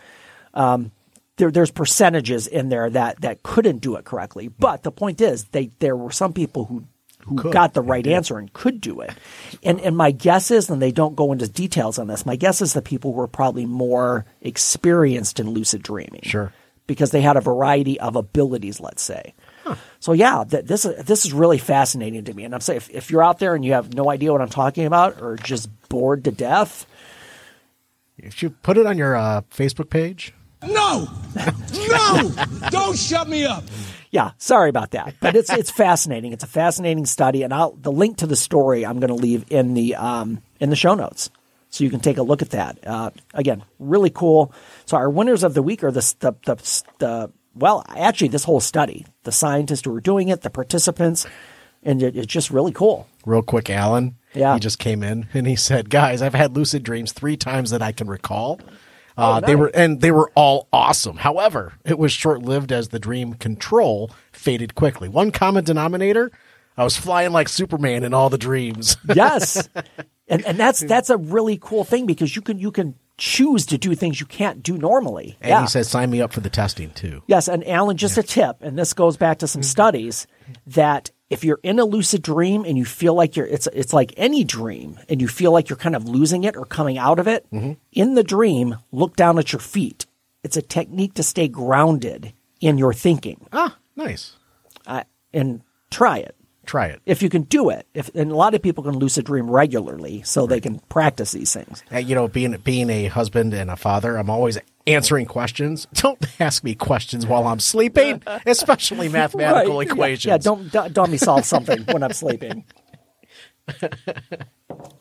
um, 0.54 0.92
there, 1.36 1.50
there's 1.50 1.70
percentages 1.70 2.46
in 2.46 2.68
there 2.68 2.90
that 2.90 3.20
that 3.22 3.42
couldn't 3.42 3.78
do 3.78 3.96
it 3.96 4.04
correctly. 4.04 4.48
But 4.48 4.82
the 4.82 4.92
point 4.92 5.20
is, 5.20 5.44
they 5.46 5.70
there 5.78 5.96
were 5.96 6.10
some 6.10 6.32
people 6.32 6.64
who 6.66 6.84
who 7.20 7.36
Could, 7.36 7.52
got 7.52 7.74
the 7.74 7.82
right 7.82 8.06
answer 8.06 8.38
and 8.38 8.52
could 8.52 8.80
do 8.80 9.00
it. 9.00 9.12
And 9.62 9.80
and 9.80 9.96
my 9.96 10.10
guess 10.10 10.50
is, 10.50 10.70
and 10.70 10.80
they 10.80 10.92
don't 10.92 11.16
go 11.16 11.32
into 11.32 11.48
details 11.48 11.98
on 11.98 12.06
this. 12.06 12.26
My 12.26 12.36
guess 12.36 12.62
is 12.62 12.72
the 12.72 12.82
people 12.82 13.12
were 13.12 13.26
probably 13.26 13.66
more 13.66 14.24
experienced 14.40 15.40
in 15.40 15.50
lucid 15.50 15.82
dreaming. 15.82 16.22
Sure. 16.22 16.52
Because 16.86 17.10
they 17.10 17.20
had 17.20 17.36
a 17.36 17.42
variety 17.42 18.00
of 18.00 18.16
abilities, 18.16 18.80
let's 18.80 19.02
say. 19.02 19.34
So 20.00 20.12
yeah, 20.12 20.44
th- 20.48 20.64
this 20.64 20.84
is 20.84 21.04
this 21.04 21.24
is 21.24 21.32
really 21.32 21.58
fascinating 21.58 22.24
to 22.24 22.34
me. 22.34 22.44
And 22.44 22.54
I'm 22.54 22.60
saying 22.60 22.78
if, 22.78 22.90
if 22.90 23.10
you're 23.10 23.22
out 23.22 23.38
there 23.38 23.54
and 23.54 23.64
you 23.64 23.72
have 23.72 23.94
no 23.94 24.10
idea 24.10 24.32
what 24.32 24.40
I'm 24.40 24.48
talking 24.48 24.86
about 24.86 25.20
or 25.20 25.36
just 25.36 25.68
bored 25.88 26.24
to 26.24 26.30
death, 26.30 26.86
if 28.16 28.42
You 28.42 28.50
put 28.50 28.78
it 28.78 28.86
on 28.86 28.98
your 28.98 29.16
uh, 29.16 29.42
Facebook 29.50 29.90
page. 29.90 30.34
No! 30.66 31.08
No! 31.88 32.32
Don't 32.70 32.98
shut 32.98 33.28
me 33.28 33.44
up! 33.44 33.64
yeah, 34.10 34.32
sorry 34.38 34.70
about 34.70 34.92
that. 34.92 35.14
But 35.20 35.36
it's 35.36 35.50
it's 35.50 35.70
fascinating. 35.70 36.32
It's 36.32 36.44
a 36.44 36.48
fascinating 36.48 37.06
study, 37.06 37.42
and 37.42 37.52
I'll 37.52 37.72
the 37.72 37.92
link 37.92 38.18
to 38.18 38.26
the 38.26 38.36
story 38.36 38.84
I'm 38.84 39.00
going 39.00 39.08
to 39.08 39.14
leave 39.14 39.44
in 39.50 39.74
the 39.74 39.94
um, 39.94 40.40
in 40.60 40.70
the 40.70 40.76
show 40.76 40.94
notes, 40.94 41.30
so 41.70 41.84
you 41.84 41.90
can 41.90 42.00
take 42.00 42.18
a 42.18 42.22
look 42.22 42.42
at 42.42 42.50
that. 42.50 42.78
Uh, 42.86 43.10
again, 43.34 43.64
really 43.78 44.10
cool. 44.10 44.52
So 44.86 44.96
our 44.96 45.10
winners 45.10 45.44
of 45.44 45.54
the 45.54 45.62
week 45.62 45.84
are 45.84 45.92
the 45.92 46.14
the 46.20 46.32
the, 46.44 46.82
the 46.98 47.32
well, 47.54 47.84
actually, 47.88 48.28
this 48.28 48.44
whole 48.44 48.60
study, 48.60 49.06
the 49.24 49.32
scientists 49.32 49.84
who 49.84 49.90
were 49.92 50.00
doing 50.00 50.28
it, 50.28 50.42
the 50.42 50.50
participants, 50.50 51.26
and 51.82 52.02
it, 52.02 52.16
it's 52.16 52.26
just 52.32 52.50
really 52.50 52.72
cool. 52.72 53.06
Real 53.26 53.42
quick, 53.42 53.68
Alan. 53.70 54.16
Yeah. 54.34 54.54
He 54.54 54.60
just 54.60 54.78
came 54.78 55.02
in 55.02 55.26
and 55.34 55.46
he 55.46 55.56
said, 55.56 55.90
"Guys, 55.90 56.22
I've 56.22 56.34
had 56.34 56.54
lucid 56.56 56.82
dreams 56.82 57.12
three 57.12 57.36
times 57.36 57.70
that 57.70 57.82
I 57.82 57.92
can 57.92 58.08
recall. 58.08 58.60
Uh, 59.16 59.40
Oh, 59.42 59.46
They 59.46 59.56
were 59.56 59.68
and 59.74 60.00
they 60.00 60.12
were 60.12 60.30
all 60.36 60.68
awesome. 60.72 61.16
However, 61.16 61.72
it 61.84 61.98
was 61.98 62.12
short 62.12 62.42
lived 62.42 62.70
as 62.70 62.88
the 62.88 63.00
dream 63.00 63.34
control 63.34 64.10
faded 64.32 64.74
quickly. 64.76 65.08
One 65.08 65.32
common 65.32 65.64
denominator: 65.64 66.30
I 66.76 66.84
was 66.84 66.96
flying 66.96 67.32
like 67.32 67.48
Superman 67.48 68.04
in 68.04 68.14
all 68.14 68.30
the 68.30 68.38
dreams. 68.38 68.96
yes 69.12 69.68
and 70.28 70.44
and 70.44 70.56
that's 70.58 70.80
that's 70.80 71.10
a 71.10 71.16
really 71.16 71.58
cool 71.60 71.82
thing 71.84 72.06
because 72.06 72.36
you 72.36 72.42
can 72.42 72.58
you 72.60 72.70
can 72.70 72.94
choose 73.18 73.66
to 73.66 73.76
do 73.76 73.94
things 73.94 74.20
you 74.20 74.26
can't 74.26 74.62
do 74.62 74.78
normally. 74.78 75.36
And 75.40 75.50
yeah. 75.50 75.60
he 75.62 75.66
says, 75.66 75.88
"Sign 75.88 76.10
me 76.10 76.22
up 76.22 76.32
for 76.32 76.40
the 76.40 76.50
testing 76.50 76.90
too." 76.90 77.22
yes 77.26 77.48
and 77.48 77.66
alan 77.68 77.96
just 77.96 78.16
a 78.16 78.22
tip 78.22 78.56
and 78.62 78.78
this 78.78 78.94
goes 78.94 79.16
back 79.16 79.38
to 79.38 79.48
some 79.48 79.62
studies 79.62 80.26
that 80.66 81.10
if 81.30 81.44
you're 81.44 81.60
in 81.62 81.78
a 81.78 81.84
lucid 81.84 82.22
dream 82.22 82.64
and 82.64 82.78
you 82.78 82.84
feel 82.84 83.14
like 83.14 83.36
you're 83.36 83.46
it's 83.46 83.66
it's 83.72 83.92
like 83.92 84.14
any 84.16 84.44
dream 84.44 84.98
and 85.08 85.20
you 85.20 85.28
feel 85.28 85.52
like 85.52 85.68
you're 85.68 85.76
kind 85.76 85.96
of 85.96 86.08
losing 86.08 86.44
it 86.44 86.56
or 86.56 86.64
coming 86.64 86.96
out 86.96 87.18
of 87.18 87.28
it 87.28 87.44
in 87.92 88.14
the 88.14 88.22
dream 88.24 88.76
look 88.92 89.16
down 89.16 89.38
at 89.38 89.52
your 89.52 89.60
feet. 89.60 90.06
It's 90.42 90.56
a 90.56 90.62
technique 90.62 91.14
to 91.14 91.22
stay 91.22 91.48
grounded 91.48 92.32
in 92.60 92.78
your 92.78 92.94
thinking. 92.94 93.46
Ah, 93.52 93.76
nice. 93.96 94.36
uh, 94.86 95.02
and 95.34 95.62
try 95.90 96.18
it 96.18 96.34
Try 96.68 96.86
it. 96.88 97.00
if 97.06 97.22
you 97.22 97.30
can 97.30 97.42
do 97.42 97.70
it 97.70 97.86
if 97.94 98.14
and 98.14 98.30
a 98.30 98.36
lot 98.36 98.54
of 98.54 98.60
people 98.62 98.84
can 98.84 98.98
lucid 98.98 99.24
dream 99.24 99.50
regularly 99.50 100.22
so 100.22 100.46
they 100.46 100.60
can 100.60 100.78
practice 100.90 101.32
these 101.32 101.52
things 101.52 101.82
Uh, 101.90 101.96
you 101.98 102.14
know, 102.14 102.28
being 102.28 102.54
being 102.58 102.90
a 102.90 103.06
husband 103.06 103.54
and 103.54 103.70
a 103.70 103.76
father, 103.76 104.16
I'm 104.16 104.28
always 104.30 104.58
answering 104.86 105.26
questions. 105.26 105.86
Don't 105.94 106.18
ask 106.38 106.62
me 106.62 106.74
questions 106.74 107.26
while 107.26 107.46
I'm 107.46 107.60
sleeping, 107.60 108.22
especially 108.46 109.08
mathematical 109.08 109.78
Right. 109.78 109.88
Equations. 109.90 110.26
Yeah, 110.26 110.38
don't 110.38 110.70
don't 110.70 110.92
don't 110.92 111.10
me 111.10 111.16
solve 111.16 111.44
something 111.44 111.84
when 111.92 112.02
I'm 112.02 112.12
sleeping. 112.12 112.64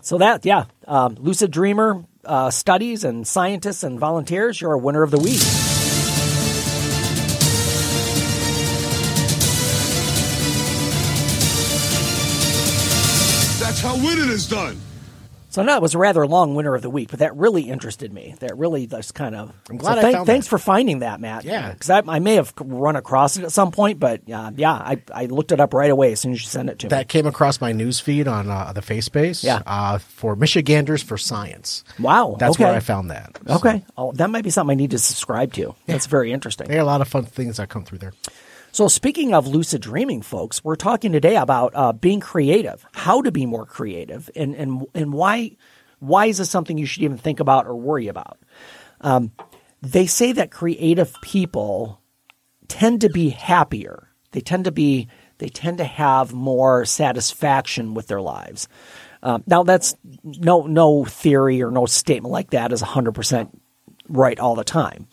so 0.02 0.18
that 0.18 0.46
yeah, 0.46 0.66
um, 0.88 1.16
lucid 1.20 1.52
dreamer 1.52 2.06
uh, 2.26 2.50
studies 2.52 3.04
and 3.04 3.26
scientists 3.28 3.84
and 3.84 4.00
volunteers. 4.00 4.60
You're 4.62 4.74
a 4.74 4.78
winner 4.78 5.04
of 5.04 5.12
the 5.12 5.20
week. 5.20 5.42
That's 14.18 14.26
how 14.26 14.26
winning 14.26 14.36
is 14.36 14.48
done. 14.50 14.82
So 15.50 15.64
that 15.64 15.82
was 15.82 15.96
a 15.96 15.98
rather 15.98 16.28
long 16.28 16.54
winner 16.56 16.76
of 16.76 16.82
the 16.84 16.90
week, 16.90 17.10
but 17.10 17.20
that 17.20 17.36
really 17.36 17.64
interested 17.64 18.12
me. 18.14 18.36
That 18.42 18.56
really 18.58 18.86
just 18.86 19.16
kind 19.16 19.34
of. 19.34 19.52
I'm 19.70 19.78
glad 19.78 19.94
so 19.94 20.00
I 20.00 20.02
thank- 20.04 20.16
found 20.18 20.28
Thanks 20.28 20.46
that. 20.46 20.50
for 20.52 20.58
finding 20.60 21.00
that, 21.00 21.20
Matt. 21.22 21.46
Yeah. 21.46 21.72
because 21.72 21.90
I, 21.90 22.04
I 22.06 22.20
may 22.20 22.36
have 22.36 22.54
run 22.60 22.96
across 22.96 23.38
it 23.38 23.44
at 23.46 23.52
some 23.52 23.72
point, 23.72 23.98
but 24.00 24.22
uh, 24.30 24.52
yeah, 24.56 24.74
I, 24.74 25.02
I 25.12 25.26
looked 25.28 25.52
it 25.54 25.60
up 25.60 25.74
right 25.74 25.90
away 25.90 26.12
as 26.12 26.20
soon 26.20 26.34
as 26.34 26.42
you 26.42 26.48
sent 26.48 26.70
it 26.70 26.80
to 26.80 26.88
me. 26.88 26.90
that 26.90 27.08
came 27.08 27.26
across 27.26 27.60
my 27.62 27.72
news 27.72 28.00
feed 28.00 28.28
on 28.28 28.52
uh, 28.52 28.72
the 28.74 28.82
FaceBase. 28.82 29.44
Yeah. 29.44 29.64
Uh, 29.66 29.98
for 29.98 30.36
Michiganders 30.36 31.02
for 31.02 31.18
Science. 31.18 31.84
Wow, 31.98 32.36
That's 32.38 32.58
okay. 32.58 32.66
where 32.66 32.74
I 32.76 32.80
found 32.82 33.10
that. 33.10 33.40
So, 33.48 33.56
Okay, 33.56 33.84
oh, 33.98 34.12
that 34.12 34.30
might 34.30 34.44
be 34.44 34.50
something 34.52 34.74
I 34.74 34.80
need 34.80 34.92
to 34.92 35.00
subscribe 35.00 35.54
to. 35.54 35.74
That's 35.88 36.06
very 36.08 36.34
interesting. 36.34 36.68
There 36.68 36.78
are 36.78 36.82
a 36.82 36.86
lot 36.86 37.02
of 37.02 37.08
fun 37.08 37.24
things 37.24 37.58
that 37.58 37.70
come 37.70 37.84
through 37.86 38.00
there. 38.00 38.14
So, 38.78 38.88
speaking 38.88 39.34
of 39.34 39.48
lucid 39.48 39.82
dreaming, 39.82 40.22
folks, 40.22 40.64
we're 40.64 40.76
talking 40.76 41.12
today 41.12 41.36
about 41.36 41.72
uh, 41.74 41.94
being 41.94 42.20
creative, 42.20 42.86
how 42.94 43.24
to 43.24 43.32
be 43.32 43.48
more 43.48 43.66
creative, 43.66 44.30
and 44.36 44.54
and 44.54 44.86
and 44.94 45.12
why 45.12 45.58
why 45.98 46.28
is 46.28 46.38
this 46.38 46.52
something 46.52 46.78
you 46.78 46.86
should 46.86 47.02
even 47.02 47.18
think 47.18 47.40
about 47.40 47.66
or 47.66 47.76
worry 47.76 48.08
about? 48.08 48.38
Um, 49.02 49.32
they 49.82 50.06
say 50.06 50.32
that 50.34 50.52
creative 50.52 51.12
people 51.24 52.04
tend 52.68 53.02
to 53.02 53.10
be 53.10 53.30
happier. 53.30 54.12
They 54.30 54.42
tend 54.42 54.66
to 54.66 54.72
be 54.72 55.08
they 55.40 55.50
tend 55.50 55.80
to 55.80 55.84
have 55.84 56.32
more 56.32 56.86
satisfaction 56.86 57.96
with 57.96 58.06
their 58.06 58.22
lives. 58.22 58.68
Um, 59.24 59.44
now, 59.48 59.64
that's 59.64 59.96
no 60.24 60.68
no 60.68 61.04
theory 61.04 61.64
or 61.64 61.72
no 61.72 61.88
statement 61.88 62.32
like 62.32 62.52
that 62.52 62.72
is 62.72 62.82
hundred 62.82 63.16
percent 63.16 63.60
right 64.08 64.40
all 64.40 64.54
the 64.54 64.64
time. 64.64 65.08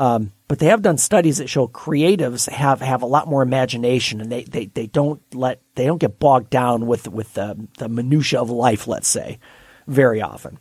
Um, 0.00 0.32
but 0.48 0.58
they 0.60 0.66
have 0.66 0.80
done 0.80 0.96
studies 0.96 1.36
that 1.38 1.48
show 1.50 1.68
creatives 1.68 2.48
have, 2.48 2.80
have 2.80 3.02
a 3.02 3.06
lot 3.06 3.28
more 3.28 3.42
imagination 3.42 4.22
and 4.22 4.32
they, 4.32 4.44
they, 4.44 4.64
they 4.66 4.86
don't 4.86 5.20
let 5.34 5.60
they 5.74 5.84
don't 5.84 5.98
get 6.00 6.18
bogged 6.18 6.48
down 6.48 6.86
with 6.86 7.06
with 7.06 7.34
the, 7.34 7.68
the 7.76 7.86
minutia 7.88 8.40
of 8.40 8.48
life, 8.50 8.86
let's 8.88 9.08
say, 9.08 9.38
very 9.86 10.22
often. 10.22 10.58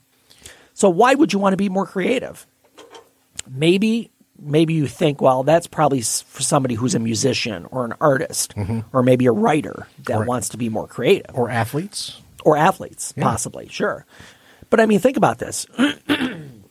So 0.73 0.89
why 0.89 1.13
would 1.15 1.31
you 1.31 1.39
want 1.39 1.53
to 1.53 1.57
be 1.57 1.69
more 1.69 1.85
creative? 1.85 2.45
Maybe 3.49 4.11
maybe 4.41 4.73
you 4.73 4.87
think, 4.87 5.21
well, 5.21 5.43
that's 5.43 5.67
probably 5.67 6.01
for 6.01 6.41
somebody 6.41 6.75
who's 6.75 6.95
a 6.95 6.99
musician 6.99 7.65
or 7.71 7.85
an 7.85 7.93
artist 8.01 8.53
or 8.93 9.03
maybe 9.03 9.25
a 9.25 9.31
writer 9.31 9.87
that 10.05 10.17
Or- 10.19 10.25
wants 10.25 10.49
to 10.49 10.57
be 10.57 10.67
more 10.69 10.87
creative 10.87 11.33
Or 11.33 11.49
athletes. 11.49 12.21
or 12.43 12.55
athletes, 12.57 13.13
possibly, 13.19 13.67
sure. 13.69 14.05
But 14.69 14.79
I 14.81 14.85
mean, 14.85 14.99
think 14.99 15.17
about 15.17 15.39
this. 15.39 15.65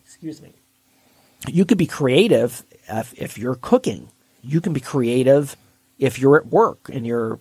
Excuse 0.05 0.41
me. 0.43 0.53
You 1.47 1.65
could 1.65 1.79
be 1.79 1.87
creative 1.87 2.65
if, 2.89 3.15
if 3.15 3.39
you're 3.39 3.55
cooking. 3.55 4.09
You 4.43 4.61
can 4.61 4.73
be 4.73 4.81
creative 4.81 5.57
if 5.99 6.19
you're 6.19 6.37
at 6.37 6.47
work 6.47 6.89
and 6.93 7.07
you're, 7.07 7.39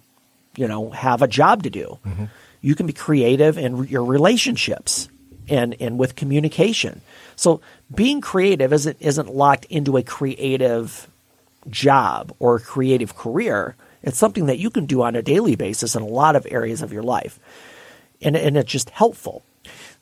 you 0.56 0.68
know, 0.68 0.92
have 0.92 1.22
a 1.22 1.28
job 1.28 1.64
to 1.64 1.70
do. 1.70 2.00
Mm-hmm. 2.06 2.26
You 2.62 2.76
can 2.76 2.88
be 2.88 2.94
creative 2.94 3.58
in 3.58 3.86
your 3.86 4.04
relationships 4.04 5.10
and, 5.50 5.76
and 5.80 5.98
with 5.98 6.16
communication. 6.16 7.02
So 7.36 7.62
being 7.94 8.22
creative 8.22 8.74
isn't 8.74 8.98
isn't 9.00 9.34
locked 9.34 9.66
into 9.66 9.98
a 9.98 10.04
creative 10.04 11.08
job 11.70 12.34
or 12.40 12.56
a 12.56 12.60
creative 12.60 13.16
career. 13.16 13.76
It's 14.04 14.18
something 14.18 14.48
that 14.48 14.58
you 14.58 14.70
can 14.70 14.86
do 14.86 15.02
on 15.04 15.16
a 15.16 15.22
daily 15.22 15.56
basis 15.56 15.96
in 15.96 16.02
a 16.02 16.08
lot 16.08 16.36
of 16.36 16.48
areas 16.50 16.82
of 16.82 16.94
your 16.94 17.04
life. 17.04 17.40
And, 18.22 18.36
and 18.36 18.58
it's 18.58 18.72
just 18.72 18.90
helpful. 18.90 19.44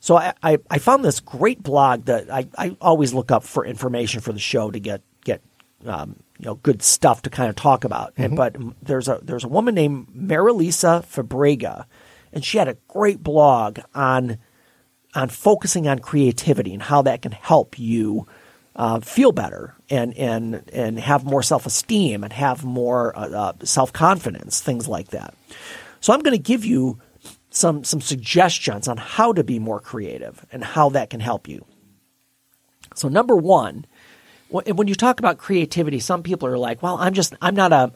So 0.00 0.16
I, 0.16 0.34
I, 0.42 0.58
I 0.70 0.78
found 0.78 1.04
this 1.04 1.20
great 1.20 1.62
blog 1.62 2.06
that 2.06 2.30
I, 2.30 2.48
I 2.56 2.76
always 2.80 3.14
look 3.14 3.30
up 3.30 3.44
for 3.44 3.64
information 3.64 4.20
for 4.20 4.32
the 4.32 4.38
show 4.38 4.70
to 4.70 4.78
get 4.78 5.02
get 5.24 5.42
um, 5.84 6.16
you 6.38 6.46
know 6.46 6.54
good 6.56 6.82
stuff 6.82 7.22
to 7.22 7.30
kind 7.30 7.48
of 7.48 7.56
talk 7.56 7.84
about. 7.84 8.12
And, 8.16 8.36
but 8.36 8.56
there's 8.82 9.08
a 9.08 9.20
there's 9.22 9.44
a 9.44 9.48
woman 9.48 9.74
named 9.74 10.08
Marelisa 10.16 11.04
Fabrega, 11.04 11.86
and 12.32 12.44
she 12.44 12.58
had 12.58 12.68
a 12.68 12.76
great 12.88 13.22
blog 13.22 13.80
on 13.94 14.38
on 15.14 15.28
focusing 15.28 15.88
on 15.88 15.98
creativity 15.98 16.74
and 16.74 16.82
how 16.82 17.02
that 17.02 17.22
can 17.22 17.32
help 17.32 17.78
you 17.78 18.26
uh, 18.76 19.00
feel 19.00 19.32
better 19.32 19.74
and 19.88 20.16
and 20.16 20.62
and 20.72 21.00
have 21.00 21.24
more 21.24 21.42
self 21.42 21.66
esteem 21.66 22.22
and 22.22 22.32
have 22.32 22.64
more 22.64 23.18
uh, 23.18 23.28
uh, 23.28 23.52
self 23.64 23.92
confidence, 23.92 24.60
things 24.60 24.86
like 24.86 25.08
that. 25.08 25.34
So 26.00 26.12
I'm 26.12 26.20
going 26.20 26.36
to 26.36 26.42
give 26.42 26.64
you 26.64 27.00
some 27.56 27.84
some 27.84 28.02
suggestions 28.02 28.86
on 28.86 28.98
how 28.98 29.32
to 29.32 29.42
be 29.42 29.58
more 29.58 29.80
creative 29.80 30.44
and 30.52 30.62
how 30.62 30.90
that 30.90 31.08
can 31.08 31.20
help 31.20 31.48
you. 31.48 31.64
So 32.94 33.08
number 33.08 33.34
one, 33.36 33.86
when 34.50 34.88
you 34.88 34.94
talk 34.94 35.18
about 35.18 35.38
creativity, 35.38 35.98
some 35.98 36.22
people 36.22 36.48
are 36.48 36.58
like, 36.58 36.82
"Well, 36.82 36.96
I'm 36.98 37.14
just 37.14 37.34
I'm 37.40 37.54
not 37.54 37.72
a 37.72 37.92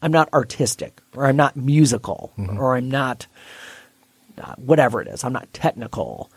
I'm 0.00 0.12
not 0.12 0.32
artistic 0.32 1.00
or 1.16 1.26
I'm 1.26 1.36
not 1.36 1.56
musical 1.56 2.32
or 2.38 2.76
I'm 2.76 2.88
not 2.88 3.26
uh, 4.38 4.54
whatever 4.56 5.00
it 5.02 5.08
is. 5.08 5.24
I'm 5.24 5.32
not 5.32 5.52
technical." 5.52 6.30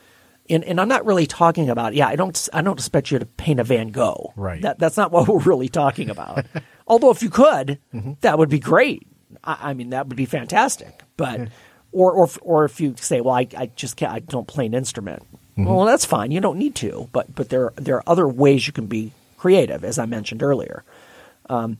And, 0.47 0.63
and 0.63 0.79
I'm 0.79 0.87
not 0.87 1.07
really 1.07 1.25
talking 1.25 1.71
about 1.71 1.95
yeah 1.95 2.07
I 2.07 2.15
don't 2.15 2.49
I 2.53 2.61
don't 2.61 2.77
expect 2.77 3.09
you 3.09 3.17
to 3.17 3.25
paint 3.25 3.59
a 3.59 3.63
Van 3.63 3.87
Gogh 3.89 4.31
Right. 4.35 4.61
that 4.61 4.77
that's 4.77 4.95
not 4.97 5.11
what 5.11 5.27
we're 5.29 5.39
really 5.39 5.69
talking 5.69 6.11
about 6.11 6.45
although 6.87 7.09
if 7.09 7.23
you 7.23 7.31
could 7.31 7.79
that 8.21 8.37
would 8.37 8.49
be 8.49 8.59
great 8.59 9.07
I, 9.43 9.57
I 9.69 9.73
mean 9.73 9.89
that 9.89 10.07
would 10.07 10.15
be 10.15 10.25
fantastic 10.25 11.01
but 11.17 11.47
or 11.95 12.11
or 12.11 12.25
if- 12.25 12.37
or 12.41 12.65
if 12.65 12.79
you 12.81 12.93
say 12.99 13.21
well 13.21 13.35
I, 13.35 13.47
I 13.57 13.65
just 13.75 13.95
can't 13.97 14.11
I 14.11 14.19
don't 14.19 14.47
play 14.47 14.65
an 14.67 14.73
instrument. 14.73 15.23
Well 15.57 15.85
that's 15.85 16.05
fine. 16.05 16.31
You 16.31 16.41
don't 16.41 16.57
need 16.59 16.75
to 16.75 17.07
but 17.13 17.33
but 17.33 17.49
there 17.49 17.71
there 17.77 17.95
are 17.97 18.03
other 18.05 18.27
ways 18.27 18.67
you 18.67 18.73
can 18.73 18.87
be 18.87 19.11
creative 19.37 19.83
as 19.83 19.97
I 19.97 20.05
mentioned 20.05 20.43
earlier. 20.43 20.83
Um, 21.49 21.77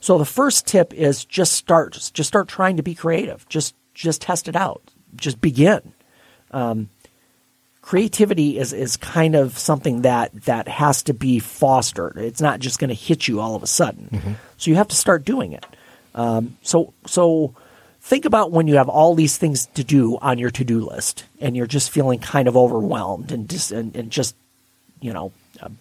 so 0.00 0.18
the 0.18 0.24
first 0.24 0.66
tip 0.66 0.92
is 0.92 1.24
just 1.24 1.52
start 1.52 1.92
just 1.92 2.24
start 2.28 2.48
trying 2.48 2.76
to 2.78 2.82
be 2.82 2.94
creative. 2.94 3.48
Just 3.48 3.74
just 3.94 4.20
test 4.22 4.48
it 4.48 4.56
out. 4.56 4.82
Just 5.14 5.40
begin. 5.40 5.92
Um, 6.50 6.88
creativity 7.80 8.58
is 8.58 8.72
is 8.72 8.96
kind 8.96 9.34
of 9.34 9.58
something 9.58 10.02
that 10.02 10.32
that 10.44 10.68
has 10.68 11.02
to 11.04 11.14
be 11.14 11.38
fostered. 11.38 12.16
It's 12.16 12.40
not 12.40 12.60
just 12.60 12.78
going 12.78 12.88
to 12.88 12.94
hit 12.94 13.28
you 13.28 13.40
all 13.40 13.54
of 13.54 13.62
a 13.62 13.66
sudden. 13.66 14.36
So 14.56 14.70
you 14.70 14.76
have 14.76 14.88
to 14.88 14.96
start 14.96 15.24
doing 15.24 15.52
it. 15.52 15.64
Um, 16.14 16.56
so 16.62 16.92
so 17.06 17.54
think 18.02 18.24
about 18.24 18.50
when 18.50 18.66
you 18.66 18.76
have 18.76 18.88
all 18.88 19.14
these 19.14 19.38
things 19.38 19.66
to 19.66 19.84
do 19.84 20.18
on 20.18 20.38
your 20.38 20.50
to 20.50 20.64
do 20.64 20.80
list, 20.80 21.24
and 21.40 21.56
you're 21.56 21.66
just 21.66 21.90
feeling 21.90 22.18
kind 22.18 22.48
of 22.48 22.56
overwhelmed 22.56 23.32
and 23.32 23.48
just 23.48 23.72
and, 23.72 23.96
and 23.96 24.10
just 24.10 24.36
you 25.00 25.12
know 25.12 25.32
um, 25.60 25.78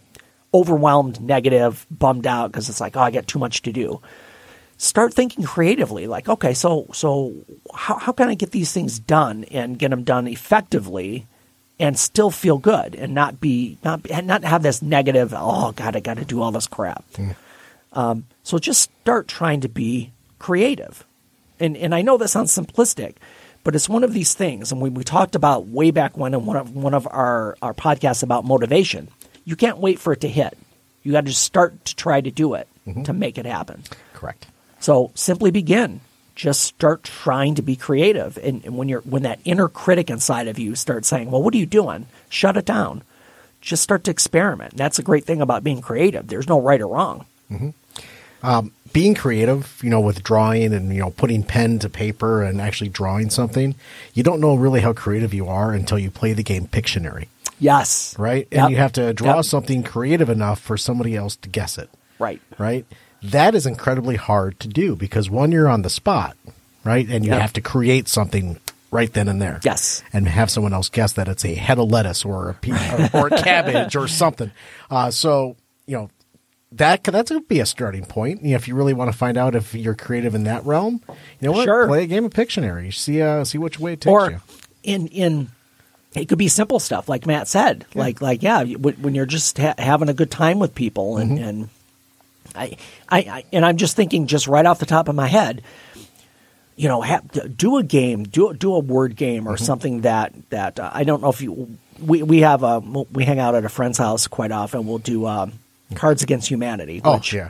overwhelmed, 0.54 1.20
negative, 1.20 1.86
bummed 1.92 2.28
out 2.28 2.52
because 2.52 2.70
it's 2.70 2.80
like 2.80 2.96
oh 2.96 3.02
I 3.02 3.12
got 3.12 3.28
too 3.28 3.40
much 3.40 3.64
to 3.64 3.74
do. 3.74 4.02
Start 4.78 5.14
thinking 5.14 5.44
creatively, 5.44 6.08
like 6.08 6.30
okay, 6.30 6.54
so 6.54 6.88
so 6.94 7.34
how 7.74 7.98
how 7.98 8.12
can 8.12 8.30
I 8.30 8.36
get 8.36 8.52
these 8.52 8.72
things 8.72 9.00
done 9.00 9.44
and 9.46 9.78
get 9.78 9.90
them 9.90 10.04
done 10.04 10.28
effectively? 10.28 11.28
and 11.80 11.98
still 11.98 12.30
feel 12.30 12.60
good 12.60 12.94
and 12.94 13.16
not 13.16 13.42
be 13.42 13.76
not 13.84 14.06
and 14.12 14.28
not 14.28 14.44
have 14.44 14.62
this 14.62 14.84
negative 14.84 15.34
oh 15.36 15.72
god 15.72 15.96
i 15.96 16.00
got 16.00 16.18
to 16.18 16.24
do 16.26 16.40
all 16.40 16.52
this 16.52 16.68
crap 16.68 17.04
um, 17.94 18.26
so 18.44 18.60
just 18.60 18.92
start 19.02 19.28
trying 19.28 19.62
to 19.62 19.68
be 19.68 20.12
creative 20.38 21.04
and 21.62 21.78
and 21.78 21.96
i 21.96 22.02
know 22.02 22.18
that 22.18 22.28
sounds 22.28 22.56
simplistic 22.56 23.16
but 23.64 23.76
it's 23.76 23.88
one 23.88 24.04
of 24.04 24.14
these 24.14 24.34
things 24.34 24.72
and 24.72 24.82
we, 24.82 24.90
we 24.90 25.04
talked 25.04 25.36
about 25.36 25.68
way 25.68 25.92
back 25.92 26.18
when 26.18 26.34
in 26.34 26.46
one 26.46 26.58
of 26.58 26.76
one 26.76 26.94
of 26.94 27.08
our 27.08 27.56
our 27.62 27.74
podcasts 27.74 28.24
about 28.24 28.44
motivation 28.44 29.08
you 29.46 29.56
can't 29.56 29.78
wait 29.78 30.00
for 30.00 30.14
it 30.14 30.22
to 30.22 30.28
hit 30.28 30.58
you 31.04 31.12
got 31.12 31.22
to 31.22 31.32
just 31.32 31.44
start 31.44 31.84
to 31.86 31.96
try 31.96 32.22
to 32.22 32.32
do 32.32 32.54
it 32.54 32.68
mm-hmm. 32.88 33.04
to 33.04 33.14
make 33.14 33.38
it 33.38 33.46
happen 33.46 33.84
Correct. 34.14 34.48
so 34.80 35.12
simply 35.16 35.52
begin. 35.52 36.02
Just 36.36 36.62
start 36.62 37.04
trying 37.04 37.56
to 37.56 37.62
be 37.62 37.76
creative. 37.76 38.38
And, 38.38 38.64
and 38.66 38.78
when 38.78 38.88
you're 38.88 39.02
when 39.02 39.24
that 39.24 39.40
inner 39.44 39.68
critic 39.68 40.10
inside 40.10 40.48
of 40.48 40.58
you 40.58 40.76
starts 40.76 41.08
saying, 41.08 41.30
Well, 41.30 41.44
what 41.44 41.54
are 41.54 41.58
you 41.58 41.66
doing? 41.66 42.08
Shut 42.30 42.58
it 42.58 42.66
down. 42.66 43.04
Just 43.60 43.84
start 43.84 44.06
to 44.06 44.12
experiment. 44.12 44.76
That's 44.76 44.98
a 44.98 45.04
great 45.04 45.26
thing 45.26 45.42
about 45.42 45.64
being 45.64 45.82
creative. 45.82 46.28
There's 46.28 46.48
no 46.48 46.60
right 46.60 46.82
or 46.82 46.88
wrong. 46.88 47.26
Mm-hmm. 47.52 47.70
Um, 48.44 48.72
being 48.94 49.16
creative, 49.16 49.80
you 49.84 49.90
know, 49.90 50.00
with 50.00 50.24
drawing 50.24 50.74
and 50.74 50.94
you 50.94 51.00
know 51.00 51.12
putting 51.12 51.44
pen 51.44 51.80
to 51.80 51.90
paper 51.90 52.44
and 52.44 52.60
actually 52.62 52.90
drawing 52.90 53.30
something, 53.30 53.76
you 54.14 54.24
don't 54.24 54.40
know 54.40 54.56
really 54.56 54.82
how 54.82 54.94
creative 54.94 55.34
you 55.34 55.48
are 55.48 55.72
until 55.74 55.98
you 56.00 56.10
play 56.12 56.34
the 56.34 56.44
game 56.44 56.68
Pictionary, 56.68 57.28
Yes. 57.60 58.16
right? 58.18 58.48
Yep. 58.52 58.62
And 58.64 58.72
you 58.72 58.78
have 58.78 58.94
to 58.94 59.14
draw 59.14 59.38
Yep. 59.38 59.46
something 59.46 59.84
creative 59.84 60.30
enough 60.30 60.60
for 60.60 60.78
somebody 60.78 61.16
else 61.16 61.36
to 61.38 61.50
guess 61.50 61.78
it, 61.78 61.90
Right. 62.20 62.42
right? 62.58 62.86
That 63.24 63.54
is 63.56 63.66
incredibly 63.66 64.16
hard 64.16 64.60
to 64.62 64.68
do 64.68 64.96
because 64.96 65.30
one, 65.30 65.52
you're 65.52 65.70
on 65.70 65.84
the 65.84 65.90
spot, 65.90 66.36
right? 66.84 67.08
And 67.08 67.24
you 67.26 67.32
Yep. 67.32 67.42
have 67.42 67.54
to 67.54 67.62
create 67.62 68.08
something 68.08 68.58
right 68.90 69.14
then 69.14 69.28
and 69.30 69.42
there. 69.42 69.60
Yes. 69.64 70.02
And 70.12 70.28
have 70.28 70.50
someone 70.50 70.74
else 70.74 70.90
guess 70.90 71.14
that 71.14 71.28
it's 71.30 71.46
a 71.46 71.54
head 71.56 71.78
of 71.80 71.90
lettuce 71.90 72.26
or 72.26 72.50
a 72.50 72.54
pe- 72.56 72.72
or, 72.72 73.10
or 73.14 73.28
a 73.28 73.42
cabbage 73.42 73.96
or 73.96 74.08
something. 74.08 74.52
Uh, 74.90 75.12
so, 75.12 75.56
you 75.86 75.96
know, 75.98 76.10
that 76.74 77.04
could, 77.04 77.14
that's 77.14 77.30
going 77.30 77.42
to 77.42 77.48
be 77.48 77.60
a 77.60 77.66
starting 77.66 78.06
point. 78.06 78.44
You 78.44 78.52
know, 78.52 78.56
if 78.56 78.68
you 78.68 78.76
really 78.76 78.94
want 78.94 79.12
to 79.12 79.18
find 79.18 79.38
out 79.38 79.56
if 79.56 79.74
you're 79.76 79.96
creative 79.96 80.36
in 80.36 80.44
that 80.46 80.66
realm, 80.66 81.02
you 81.10 81.16
know 81.48 81.52
what? 81.52 81.66
Sure. 81.66 81.88
Play 81.88 82.04
a 82.04 82.08
game 82.08 82.26
of 82.26 82.32
Pictionary. 82.32 82.94
See, 82.94 83.22
uh, 83.22 83.44
see 83.44 83.58
which 83.58 83.80
way 83.80 83.94
it 83.94 84.02
takes 84.02 84.12
or 84.12 84.32
you. 84.32 84.42
in 84.84 85.08
in 85.08 85.50
it 86.14 86.28
could 86.28 86.38
be 86.38 86.48
simple 86.50 86.80
stuff 86.80 87.08
like 87.08 87.26
Matt 87.26 87.48
said, 87.48 87.86
like 87.96 88.22
like 88.22 88.42
yeah, 88.44 88.64
when 88.64 89.16
you're 89.16 89.26
just 89.26 89.58
ha- 89.58 89.76
having 89.78 90.10
a 90.10 90.14
good 90.14 90.32
time 90.32 90.60
with 90.60 90.76
people 90.76 91.18
and 91.18 91.32
Mm-hmm. 91.38 91.44
and 91.48 91.70
I, 92.56 92.78
I 93.10 93.18
I 93.20 93.44
and 93.54 93.66
I'm 93.66 93.78
just 93.78 93.96
thinking 93.96 94.28
just 94.28 94.48
right 94.48 94.66
off 94.66 94.80
the 94.80 94.86
top 94.86 95.08
of 95.08 95.16
my 95.16 95.28
head, 95.28 95.62
you 96.76 96.88
know, 96.90 97.02
ha- 97.02 97.22
do 97.56 97.78
a 97.78 97.84
game, 97.84 98.24
do 98.24 98.54
do 98.54 98.74
a 98.76 98.80
word 98.80 99.16
game 99.16 99.44
Mm-hmm. 99.44 99.54
or 99.54 99.58
something 99.58 100.02
that 100.02 100.34
that 100.50 100.80
uh, 100.80 100.90
I 100.94 101.04
don't 101.06 101.22
know 101.22 101.30
if 101.30 101.42
you 101.42 101.78
we 102.02 102.24
we 102.24 102.40
have 102.42 102.64
a 102.64 102.80
we 102.80 103.24
hang 103.24 103.40
out 103.40 103.56
at 103.56 103.64
a 103.66 103.70
friend's 103.70 103.98
house 103.98 104.28
quite 104.28 104.52
often. 104.52 104.86
We'll 104.86 104.98
do 104.98 105.26
um, 105.28 105.54
Cards 105.96 106.24
Against 106.24 106.50
Humanity. 106.50 107.02
Oh, 107.04 107.22
yeah. 107.32 107.50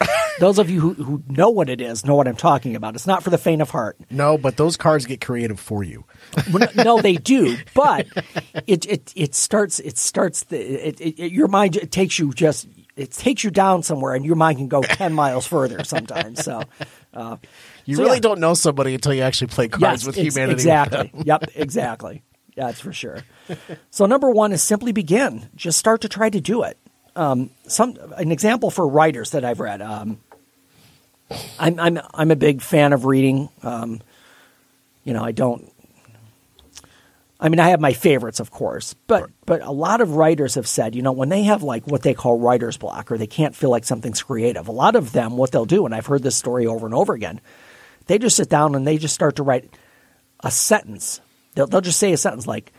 those 0.38 0.58
of 0.58 0.70
you 0.70 0.80
who, 0.80 0.92
who 0.94 1.22
know 1.28 1.48
what 1.50 1.68
it 1.68 1.80
is 1.80 2.04
know 2.04 2.14
what 2.14 2.28
I'm 2.28 2.36
talking 2.36 2.76
about. 2.76 2.94
It's 2.94 3.06
not 3.06 3.22
for 3.22 3.30
the 3.30 3.38
faint 3.38 3.62
of 3.62 3.70
heart. 3.70 3.96
No, 4.10 4.38
but 4.38 4.56
those 4.56 4.76
cards 4.76 5.06
get 5.06 5.20
creative 5.20 5.58
for 5.58 5.82
you. 5.82 6.04
No, 6.76 7.00
they 7.00 7.14
do, 7.16 7.56
but 7.74 8.06
it 8.66 8.84
it 8.86 9.12
it 9.16 9.34
starts 9.34 9.80
it 9.80 9.96
starts 9.98 10.44
the 10.44 10.58
it, 10.88 11.00
it, 11.00 11.18
it- 11.18 11.32
your 11.32 11.48
mind 11.48 11.76
it 11.76 11.90
takes 11.90 12.18
you 12.18 12.32
just 12.32 12.68
it 12.96 13.10
takes 13.12 13.42
you 13.44 13.50
down 13.50 13.82
somewhere, 13.82 14.14
and 14.14 14.24
your 14.24 14.36
mind 14.36 14.58
can 14.58 14.68
go 14.68 14.82
ten 14.82 15.12
miles 15.14 15.46
further 15.46 15.82
sometimes. 15.84 16.44
So 16.44 16.62
uh, 17.14 17.36
You 17.86 17.96
so, 17.96 18.02
really 18.02 18.16
yeah. 18.16 18.20
don't 18.20 18.40
know 18.40 18.54
somebody 18.54 18.94
until 18.94 19.14
you 19.14 19.22
actually 19.22 19.48
play 19.48 19.68
cards 19.68 20.04
yes, 20.04 20.06
with 20.06 20.16
humanity. 20.16 20.50
with 20.54 20.58
Exactly. 20.60 21.10
them. 21.14 21.22
yep. 21.24 21.44
Exactly. 21.54 22.22
That's 22.56 22.80
for 22.80 22.92
sure. 22.92 23.18
So 23.90 24.06
number 24.06 24.30
one 24.30 24.52
is 24.52 24.62
simply 24.62 24.92
begin. 24.92 25.48
Just 25.56 25.78
start 25.78 26.00
to 26.02 26.08
try 26.08 26.28
to 26.28 26.40
do 26.40 26.62
it. 26.64 26.76
Um, 27.18 27.50
some 27.66 27.98
an 28.16 28.30
example 28.30 28.70
for 28.70 28.86
writers 28.86 29.32
that 29.32 29.44
I've 29.44 29.58
read. 29.58 29.82
Um, 29.82 30.20
I'm 31.58 31.80
I'm 31.80 31.98
I'm 32.14 32.30
a 32.30 32.36
big 32.36 32.62
fan 32.62 32.92
of 32.92 33.04
reading. 33.06 33.48
Um, 33.64 34.00
you 35.02 35.12
know, 35.14 35.24
I 35.24 35.32
don't. 35.32 35.72
I 37.40 37.48
mean, 37.48 37.58
I 37.58 37.70
have 37.70 37.80
my 37.80 37.92
favorites, 37.92 38.38
of 38.38 38.52
course, 38.52 38.94
but 39.08 39.30
but 39.46 39.62
a 39.62 39.72
lot 39.72 40.00
of 40.00 40.14
writers 40.14 40.54
have 40.54 40.68
said, 40.68 40.94
you 40.94 41.02
know, 41.02 41.10
when 41.10 41.28
they 41.28 41.42
have 41.42 41.64
like 41.64 41.88
what 41.88 42.02
they 42.02 42.14
call 42.14 42.38
writer's 42.38 42.76
block, 42.76 43.10
or 43.10 43.18
they 43.18 43.26
can't 43.26 43.56
feel 43.56 43.70
like 43.70 43.84
something's 43.84 44.22
creative, 44.22 44.68
a 44.68 44.72
lot 44.72 44.94
of 44.94 45.10
them, 45.10 45.36
what 45.36 45.50
they'll 45.50 45.64
do, 45.64 45.86
and 45.86 45.94
I've 45.94 46.06
heard 46.06 46.22
this 46.22 46.36
story 46.36 46.68
over 46.68 46.86
and 46.86 46.94
over 46.94 47.14
again, 47.14 47.40
they 48.06 48.18
just 48.18 48.36
sit 48.36 48.48
down 48.48 48.76
and 48.76 48.86
they 48.86 48.96
just 48.96 49.14
start 49.14 49.36
to 49.36 49.42
write 49.42 49.68
a 50.44 50.52
sentence. 50.52 51.20
They'll, 51.54 51.66
they'll 51.66 51.80
just 51.80 51.98
say 51.98 52.12
a 52.12 52.16
sentence 52.16 52.46
like, 52.46 52.72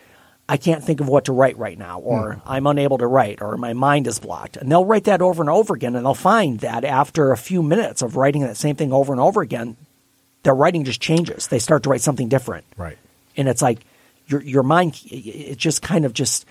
I 0.49 0.57
can't 0.57 0.83
think 0.83 0.99
of 0.99 1.07
what 1.07 1.25
to 1.25 1.31
write 1.31 1.59
right 1.59 1.77
now, 1.77 1.99
or 1.99 2.33
hmm. 2.33 2.39
I'm 2.43 2.65
unable 2.65 2.97
to 2.97 3.07
write, 3.07 3.39
or 3.39 3.55
my 3.55 3.73
mind 3.73 4.07
is 4.07 4.17
blocked. 4.17 4.57
And 4.57 4.71
they'll 4.71 4.83
write 4.83 5.03
that 5.03 5.21
over 5.21 5.43
and 5.43 5.49
over 5.49 5.75
again, 5.75 5.95
and 5.95 6.03
they'll 6.03 6.15
find 6.15 6.59
that 6.62 6.83
after 6.83 7.31
a 7.31 7.38
few 7.38 7.62
minutes 7.62 8.01
of 8.01 8.15
writing 8.15 8.41
that 8.41 8.57
same 8.57 8.75
thing 8.75 8.91
over 8.91 9.13
and 9.13 9.21
over 9.21 9.41
again, 9.41 9.77
their 10.41 10.55
writing 10.55 10.83
just 10.83 10.99
changes. 10.99 11.47
They 11.47 11.59
start 11.59 11.83
to 11.83 11.89
write 11.89 12.01
something 12.01 12.29
different. 12.29 12.65
Right. 12.77 12.97
And 13.38 13.47
it's 13.47 13.62
like, 13.62 13.85
your 14.25 14.41
your 14.41 14.63
mind 14.63 14.99
it 15.05 15.57
just 15.57 15.81
kind 15.81 16.05
of 16.05 16.13
just 16.13 16.45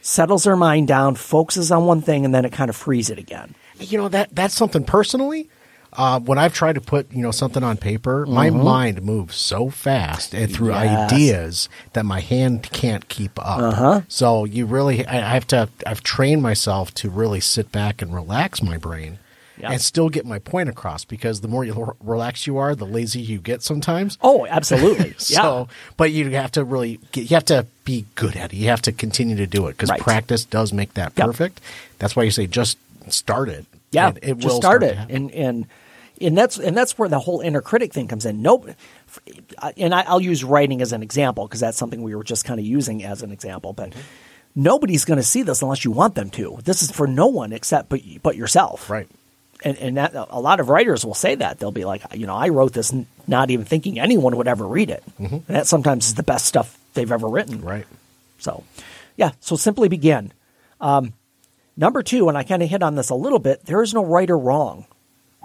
settles 0.00 0.44
their 0.44 0.56
mind 0.56 0.88
down, 0.88 1.14
focuses 1.14 1.70
on 1.70 1.84
one 1.84 2.00
thing, 2.00 2.24
and 2.24 2.34
then 2.34 2.44
it 2.44 2.52
kind 2.52 2.70
of 2.70 2.76
frees 2.76 3.10
it 3.10 3.18
again. 3.18 3.54
you 3.78 3.98
know 3.98 4.08
that 4.08 4.34
that's 4.34 4.54
something 4.54 4.84
personally. 4.84 5.50
Uh, 5.94 6.18
when 6.20 6.38
I've 6.38 6.54
tried 6.54 6.76
to 6.76 6.80
put 6.80 7.12
you 7.12 7.20
know 7.22 7.30
something 7.32 7.62
on 7.62 7.76
paper, 7.76 8.24
my 8.26 8.48
mind 8.50 9.02
moves 9.02 9.36
so 9.36 9.68
fast 9.70 10.32
and 10.34 10.52
through 10.52 10.68
Mm-hmm. 10.68 10.84
Yes. 10.84 11.12
ideas 11.12 11.68
that 11.92 12.04
my 12.06 12.20
hand 12.20 12.62
can't 12.72 13.08
keep 13.08 13.38
up. 13.38 13.58
Uh-huh. 13.60 14.00
So 14.08 14.44
you 14.46 14.64
really, 14.66 15.06
I 15.06 15.16
I 15.18 15.34
have 15.34 15.46
to. 15.48 15.68
I've 15.86 16.02
trained 16.02 16.40
myself 16.42 16.94
to 16.94 17.10
really 17.10 17.40
sit 17.40 17.70
back 17.72 18.00
and 18.02 18.14
relax 18.14 18.62
my 18.62 18.76
brain. 18.78 19.18
And 19.64 19.80
still 19.80 20.08
get 20.08 20.26
my 20.26 20.40
point 20.40 20.68
across 20.68 21.04
because 21.04 21.40
the 21.40 21.46
more 21.46 21.64
you 21.64 21.72
l- 21.72 21.96
relax 22.02 22.48
you 22.48 22.58
are, 22.58 22.74
the 22.74 22.86
lazy 22.86 23.20
you 23.20 23.38
get 23.38 23.62
sometimes. 23.62 24.18
Oh, 24.20 24.44
absolutely. 24.46 25.14
yeah. 25.28 25.66
But 25.96 26.10
you 26.10 26.28
have 26.30 26.50
to 26.52 26.64
really 26.64 26.98
get, 27.12 27.30
you 27.30 27.36
have 27.36 27.44
to 27.44 27.66
be 27.84 28.04
good 28.16 28.34
at 28.34 28.52
it. 28.52 28.56
You 28.56 28.68
have 28.70 28.82
to 28.82 28.92
continue 28.92 29.36
to 29.36 29.46
do 29.46 29.68
it 29.68 29.72
because 29.76 29.88
Right. 29.90 30.00
practice 30.00 30.44
does 30.44 30.72
make 30.72 30.94
that 30.94 31.12
Yep. 31.16 31.26
perfect. 31.26 31.60
That's 32.00 32.16
why 32.16 32.24
you 32.24 32.32
say 32.32 32.48
just 32.48 32.76
start 33.06 33.48
it. 33.50 33.64
Yeah, 33.92 34.08
and 34.08 34.18
it 34.20 34.38
just 34.38 34.44
will 34.46 34.56
start 34.60 34.80
to 34.80 34.88
it, 35.00 35.10
and 35.10 35.30
and 35.30 35.66
and 36.20 36.36
that's 36.36 36.58
and 36.58 36.76
that's 36.76 36.98
where 36.98 37.08
the 37.08 37.18
whole 37.18 37.40
inner 37.40 37.60
critic 37.60 37.92
thing 37.92 38.08
comes 38.08 38.26
in. 38.26 38.42
Nope, 38.42 38.68
and 39.76 39.94
I, 39.94 40.02
I'll 40.02 40.20
use 40.20 40.44
writing 40.44 40.82
as 40.82 40.92
an 40.92 41.02
example 41.02 41.46
because 41.46 41.60
that's 41.60 41.78
something 41.78 42.02
we 42.02 42.14
were 42.14 42.24
just 42.24 42.44
kind 42.44 42.60
of 42.60 42.66
using 42.66 43.02
as 43.04 43.22
an 43.22 43.32
example. 43.32 43.72
But 43.72 43.92
nobody's 44.54 45.04
going 45.04 45.16
to 45.18 45.22
see 45.22 45.42
this 45.42 45.62
unless 45.62 45.84
you 45.84 45.90
want 45.90 46.14
them 46.14 46.30
to. 46.30 46.58
This 46.64 46.82
is 46.82 46.90
for 46.90 47.06
no 47.06 47.26
one 47.26 47.52
except 47.52 47.88
but 47.88 48.00
but 48.22 48.36
yourself, 48.36 48.88
Right. 48.90 49.08
And 49.64 49.76
and 49.78 49.96
that 49.96 50.12
a 50.14 50.40
lot 50.40 50.58
of 50.60 50.68
writers 50.68 51.04
will 51.04 51.14
say 51.14 51.36
that 51.36 51.58
they'll 51.58 51.70
be 51.70 51.84
like, 51.84 52.02
you 52.14 52.26
know, 52.26 52.34
I 52.34 52.48
wrote 52.48 52.72
this 52.72 52.92
not 53.28 53.50
even 53.50 53.64
thinking 53.64 53.98
anyone 54.00 54.36
would 54.36 54.48
ever 54.48 54.66
read 54.66 54.90
it, 54.90 55.04
and 55.18 55.44
that 55.46 55.66
sometimes 55.68 56.06
is 56.06 56.14
the 56.14 56.24
best 56.24 56.46
stuff 56.46 56.76
they've 56.94 57.12
ever 57.12 57.28
written, 57.28 57.62
Right. 57.62 57.86
so, 58.38 58.64
yeah, 59.16 59.30
so 59.40 59.54
simply 59.56 59.88
begin. 59.88 60.32
Um, 60.80 61.12
number 61.76 62.02
two, 62.02 62.28
and 62.28 62.36
I 62.36 62.42
kind 62.42 62.60
of 62.62 62.68
hit 62.68 62.82
on 62.82 62.96
this 62.96 63.08
a 63.10 63.14
little 63.14 63.38
bit, 63.38 63.64
there 63.66 63.82
is 63.82 63.94
no 63.94 64.04
right 64.04 64.28
or 64.28 64.36
wrong. 64.38 64.84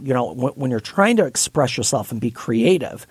You 0.01 0.13
know, 0.13 0.33
when, 0.33 0.53
when 0.53 0.71
you're 0.71 0.79
trying 0.79 1.17
to 1.17 1.25
express 1.25 1.77
yourself 1.77 2.11
and 2.11 2.21
be 2.21 2.31
creative, 2.31 3.07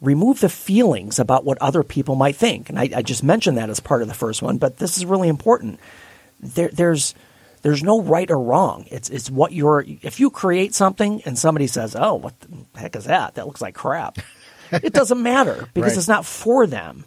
remove 0.00 0.40
the 0.40 0.48
feelings 0.48 1.18
about 1.18 1.44
what 1.44 1.58
other 1.60 1.82
people 1.82 2.14
might 2.14 2.36
think. 2.36 2.68
And 2.68 2.78
I, 2.78 2.90
I 2.96 3.02
just 3.02 3.22
mentioned 3.22 3.58
that 3.58 3.70
as 3.70 3.80
part 3.80 4.02
of 4.02 4.08
the 4.08 4.14
first 4.14 4.42
one, 4.42 4.58
but 4.58 4.78
this 4.78 4.96
is 4.96 5.04
really 5.06 5.28
important. 5.28 5.78
There, 6.40 6.68
there's 6.72 7.14
there's 7.62 7.82
no 7.84 8.00
right 8.02 8.28
or 8.30 8.38
wrong. 8.40 8.86
It's 8.90 9.08
it's 9.10 9.30
what 9.30 9.52
you're. 9.52 9.84
If 9.86 10.18
you 10.18 10.30
create 10.30 10.74
something 10.74 11.22
and 11.24 11.38
somebody 11.38 11.68
says, 11.68 11.94
"Oh, 11.96 12.14
what 12.14 12.34
the 12.40 12.80
heck 12.80 12.96
is 12.96 13.04
that? 13.04 13.36
That 13.36 13.46
looks 13.46 13.60
like 13.60 13.74
crap," 13.76 14.18
it 14.72 14.92
doesn't 14.92 15.22
matter 15.22 15.68
because 15.72 15.92
Right. 15.92 15.98
it's 15.98 16.08
not 16.08 16.26
for 16.26 16.66
them. 16.66 17.04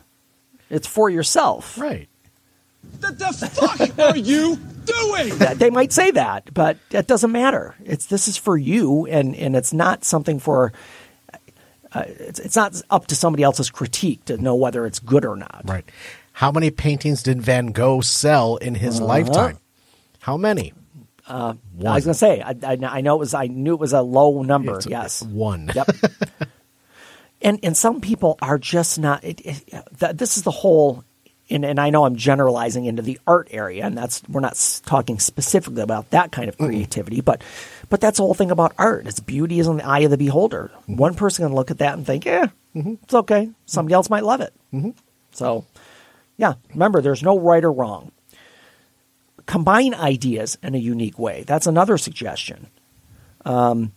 It's 0.69 0.87
for 0.87 1.09
yourself. 1.09 1.77
Right. 1.77 2.07
What 2.99 3.19
the 3.19 3.49
fuck 3.53 3.99
are 3.99 4.17
you 4.17 4.55
doing? 4.85 5.37
that 5.39 5.57
they 5.59 5.69
might 5.69 5.91
say 5.91 6.11
that, 6.11 6.53
but 6.53 6.77
that 6.89 7.07
doesn't 7.07 7.31
matter. 7.31 7.75
It's 7.83 8.05
this 8.07 8.27
is 8.27 8.37
for 8.37 8.57
you, 8.57 9.05
and 9.07 9.35
and 9.35 9.55
it's 9.55 9.73
not 9.73 10.03
something 10.03 10.39
for. 10.39 10.73
Uh, 11.91 12.03
it's 12.07 12.39
it's 12.39 12.55
not 12.55 12.81
up 12.89 13.07
to 13.07 13.15
somebody 13.15 13.43
else's 13.43 13.69
critique 13.69 14.25
to 14.25 14.37
know 14.37 14.55
whether 14.55 14.85
it's 14.85 14.99
good 14.99 15.23
or 15.25 15.35
not. 15.35 15.61
Right. 15.65 15.85
How 16.33 16.51
many 16.51 16.69
paintings 16.71 17.23
did 17.23 17.41
Van 17.41 17.67
Gogh 17.67 18.01
sell 18.01 18.57
in 18.57 18.75
his 18.75 18.97
Uh-huh. 18.97 19.05
lifetime? 19.07 19.57
How 20.19 20.35
many? 20.37 20.73
I 21.27 21.55
was 21.77 22.03
going 22.05 22.13
to 22.13 22.13
say 22.13 22.41
I, 22.41 22.53
I, 22.63 22.77
I 22.83 23.01
know 23.01 23.15
it 23.15 23.19
was 23.19 23.33
I 23.33 23.47
knew 23.47 23.73
it 23.73 23.79
was 23.79 23.93
a 23.93 24.01
low 24.01 24.43
number. 24.43 24.75
It's 24.77 24.85
yes. 24.87 25.21
one. 25.23 25.71
Yep. 25.73 25.87
and 27.41 27.59
and 27.63 27.75
some 27.77 28.01
people 28.01 28.37
are 28.41 28.57
just 28.57 28.99
not. 28.99 29.23
It, 29.23 29.41
it, 29.41 29.63
th- 29.99 30.15
this 30.17 30.37
is 30.37 30.43
the 30.43 30.51
whole. 30.51 31.03
And, 31.47 31.63
and 31.63 31.79
I 31.79 31.91
know 31.91 32.05
I'm 32.05 32.15
generalizing 32.15 32.85
into 32.85 33.03
the 33.03 33.19
art 33.27 33.49
area, 33.51 33.85
and 33.85 33.95
that's 33.95 34.23
we're 34.27 34.41
not 34.41 34.81
talking 34.85 35.19
specifically 35.19 35.83
about 35.83 36.09
that 36.09 36.31
kind 36.31 36.49
of 36.49 36.57
creativity, 36.57 37.21
but 37.21 37.43
but 37.89 38.01
that's 38.01 38.17
the 38.17 38.23
whole 38.23 38.33
thing 38.33 38.49
about 38.49 38.73
art. 38.79 39.05
Its 39.05 39.19
beauty 39.19 39.59
is 39.59 39.67
in 39.67 39.77
the 39.77 39.85
eye 39.85 39.99
of 39.99 40.11
the 40.11 40.17
beholder. 40.17 40.71
One 40.87 41.13
person 41.13 41.45
can 41.45 41.53
look 41.53 41.69
at 41.69 41.77
that 41.77 41.93
and 41.93 42.05
think, 42.05 42.25
"Yeah, 42.25 42.47
mm-hmm. 42.75 42.95
it's 43.03 43.13
okay." 43.13 43.51
Somebody 43.67 43.91
mm-hmm. 43.91 43.95
else 43.95 44.09
might 44.09 44.23
love 44.23 44.41
it. 44.41 44.53
Mm-hmm. 44.73 44.91
So, 45.33 45.65
yeah, 46.37 46.55
remember, 46.73 47.01
there's 47.01 47.21
no 47.21 47.37
right 47.37 47.63
or 47.63 47.71
wrong. 47.71 48.11
Combine 49.45 49.93
ideas 49.93 50.57
in 50.63 50.73
a 50.73 50.79
unique 50.79 51.19
way. 51.19 51.43
That's 51.45 51.67
another 51.67 51.99
suggestion 51.99 52.67
Um, 53.45 53.91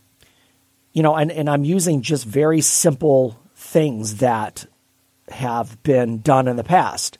you 0.93 1.01
know, 1.01 1.15
and, 1.15 1.31
and 1.31 1.49
I'm 1.49 1.63
using 1.65 2.01
just 2.01 2.25
very 2.25 2.61
simple 2.61 3.39
things 3.55 4.17
that 4.17 4.65
have 5.29 5.81
been 5.83 6.21
done 6.21 6.47
in 6.47 6.55
the 6.55 6.63
past. 6.63 7.17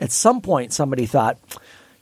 At 0.00 0.10
some 0.10 0.40
point, 0.40 0.72
somebody 0.72 1.06
thought, 1.06 1.38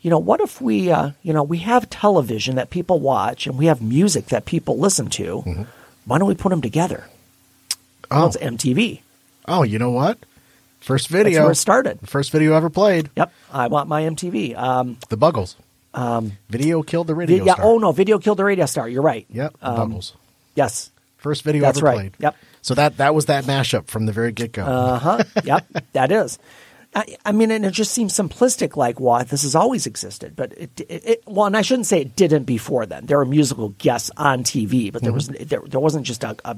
you 0.01 0.09
know, 0.09 0.19
what 0.21 0.41
if 0.41 0.61
we, 0.61 0.91
uh, 0.91 1.11
you 1.23 1.33
know, 1.35 1.43
we 1.43 1.59
have 1.59 1.91
television 1.91 2.55
that 2.57 2.71
people 2.71 3.01
watch 3.01 3.47
and 3.47 3.59
we 3.59 3.67
have 3.67 3.83
music 3.83 4.27
that 4.27 4.45
people 4.47 4.79
listen 4.79 5.11
to. 5.11 5.67
Why 6.07 6.19
don't 6.19 6.29
we 6.29 6.35
put 6.37 6.49
them 6.51 6.63
together? 6.63 7.05
Well, 8.11 8.23
Oh, 8.25 8.27
it's 8.29 8.37
MTV. 8.39 9.01
oh, 9.47 9.65
you 9.65 9.79
know 9.79 9.91
what? 9.91 10.19
First 10.81 11.09
That's 11.11 11.25
video. 11.25 11.43
where 11.43 11.51
it 11.53 11.57
started. 11.57 11.99
First 12.09 12.31
video 12.31 12.55
ever 12.55 12.71
played. 12.71 13.11
Yep, 13.17 13.33
I 13.53 13.67
want 13.67 13.89
my 13.89 14.03
MTV. 14.03 14.57
Um, 14.57 14.97
The 15.09 15.17
Buggles. 15.17 15.57
video 16.49 16.83
killed 16.83 17.09
the 17.09 17.15
radio 17.17 17.45
yeah. 17.45 17.55
star. 17.55 17.67
Oh 17.67 17.79
no, 17.79 17.91
video 17.93 18.19
killed 18.19 18.39
the 18.39 18.45
radio 18.45 18.65
star. 18.67 18.89
You're 18.89 19.03
right. 19.03 19.27
Yep. 19.31 19.59
The 19.61 19.69
Um, 19.69 19.77
Buggles. 19.93 20.13
Yes. 20.55 20.91
First 21.19 21.43
video 21.43 21.63
that's 21.63 21.79
ever 21.79 21.87
right. 21.87 21.97
played. 21.97 22.13
Yep. 22.21 22.37
So 22.63 22.75
that 22.75 22.97
that 22.99 23.15
was 23.15 23.27
that 23.27 23.45
mashup 23.45 23.89
from 23.89 24.07
the 24.07 24.13
very 24.13 24.31
get 24.33 24.53
go. 24.53 24.65
Uh 24.65 24.99
huh. 24.99 25.25
yep, 25.45 25.67
that 25.93 26.13
is. 26.13 26.39
I, 26.95 27.17
I 27.25 27.33
mean, 27.33 27.51
and 27.51 27.65
it 27.67 27.73
just 27.73 27.93
seems 27.93 28.15
simplistic, 28.15 28.75
like, 28.77 28.99
well, 28.99 29.23
this 29.25 29.43
has 29.43 29.55
always 29.55 29.87
existed. 29.87 30.35
But 30.35 30.53
it, 30.57 30.81
it, 30.89 31.05
it, 31.07 31.23
well, 31.27 31.47
and 31.47 31.57
I 31.57 31.63
shouldn't 31.63 31.87
say 31.87 32.01
it 32.01 32.17
didn't 32.17 32.45
before 32.45 32.87
then. 32.87 33.07
There 33.07 33.19
were 33.19 33.27
musical 33.27 33.71
guests 33.79 34.11
on 34.17 34.43
TV, 34.43 34.93
but 34.93 35.03
there 35.03 35.13
was 35.13 35.29
there, 35.29 35.61
there 35.67 35.81
wasn't 35.81 36.07
just 36.07 36.25
a, 36.25 36.35
a 36.45 36.57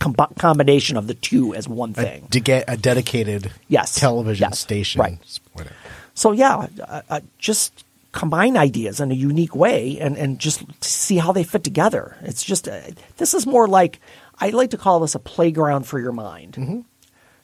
com- 0.00 0.14
combination 0.38 0.96
of 0.96 1.06
the 1.06 1.14
two 1.14 1.54
as 1.54 1.66
one 1.68 1.94
thing. 1.94 2.28
to 2.30 2.40
get 2.40 2.64
a 2.68 2.76
dedicated 2.76 3.50
Yes. 3.68 3.94
television 3.98 4.48
Yes. 4.50 4.58
station. 4.58 5.00
Right. 5.00 5.40
Whatever. 5.54 5.74
So 6.14 6.32
yeah, 6.32 6.66
uh, 6.86 7.00
uh, 7.08 7.20
just 7.38 7.84
combine 8.12 8.58
ideas 8.58 9.00
in 9.00 9.10
a 9.10 9.14
unique 9.14 9.56
way 9.56 9.98
and, 9.98 10.18
and 10.18 10.38
just 10.38 10.62
see 10.84 11.16
how 11.16 11.32
they 11.32 11.42
fit 11.44 11.64
together. 11.64 12.16
It's 12.20 12.44
just 12.44 12.68
uh, 12.68 12.80
this 13.16 13.32
is 13.32 13.46
more 13.46 13.66
like 13.66 13.98
I 14.38 14.50
like 14.50 14.70
to 14.70 14.76
call 14.76 15.00
this 15.00 15.14
a 15.14 15.18
playground 15.18 15.86
for 15.86 15.98
your 15.98 16.12
mind. 16.12 16.52
Mm-hmm. 16.54 16.80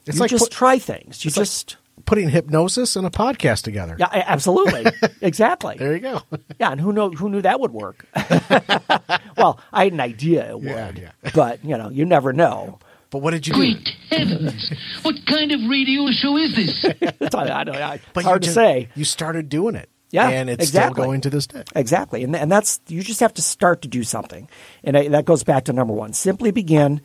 It's 0.05 0.15
you 0.17 0.21
like 0.21 0.29
just 0.29 0.45
put- 0.45 0.51
try 0.51 0.79
things. 0.79 1.23
You 1.23 1.29
it's 1.29 1.37
like- 1.37 1.45
just 1.45 1.77
Putting 2.05 2.29
hypnosis 2.29 2.95
and 2.95 3.05
a 3.05 3.09
podcast 3.09 3.63
together. 3.63 3.95
yeah, 3.99 4.07
absolutely, 4.25 4.85
exactly. 5.21 5.75
There 5.77 5.93
you 5.93 5.99
go. 5.99 6.21
Yeah, 6.59 6.71
and 6.71 6.79
who 6.81 6.91
know 6.93 7.11
who 7.11 7.29
knew 7.29 7.41
that 7.41 7.59
would 7.59 7.71
work? 7.71 8.07
well, 9.37 9.59
I 9.71 9.83
had 9.83 9.93
an 9.93 9.99
idea 9.99 10.49
it 10.49 10.55
would, 10.55 10.63
Yeah, 10.65 10.91
yeah. 10.95 11.11
but 11.35 11.63
you 11.63 11.77
know, 11.77 11.89
you 11.89 12.05
never 12.05 12.33
know. 12.33 12.79
But 13.11 13.19
what 13.19 13.31
did 13.31 13.45
you 13.47 13.53
do? 13.53 13.59
Great 13.59 13.89
heavens! 14.09 14.71
What 15.01 15.15
kind 15.27 15.51
of 15.51 15.59
radio 15.69 16.07
show 16.11 16.37
is 16.37 16.55
this? 16.55 16.85
It's, 17.19 17.35
I, 17.35 17.59
I 17.59 17.63
don't, 17.63 17.75
I, 17.75 17.99
But 18.13 18.23
hard 18.23 18.43
you 18.45 18.49
to 18.49 18.53
say. 18.53 18.89
You 18.95 19.03
started 19.03 19.49
doing 19.49 19.75
it. 19.75 19.89
Yeah, 20.11 20.29
And 20.29 20.49
it's 20.49 20.63
exactly. 20.63 20.93
still 20.95 21.05
going 21.05 21.21
to 21.21 21.29
this 21.29 21.47
day. 21.47 21.63
Exactly, 21.75 22.23
and 22.23 22.35
and 22.35 22.51
that's 22.51 22.79
you 22.87 23.03
just 23.03 23.19
have 23.19 23.33
to 23.35 23.41
start 23.41 23.81
to 23.83 23.87
do 23.87 24.03
something, 24.03 24.49
and 24.83 24.97
I, 24.97 25.07
that 25.09 25.25
goes 25.25 25.43
back 25.43 25.65
to 25.65 25.73
number 25.73 25.93
one. 25.93 26.13
Simply 26.13 26.51
begin. 26.51 27.01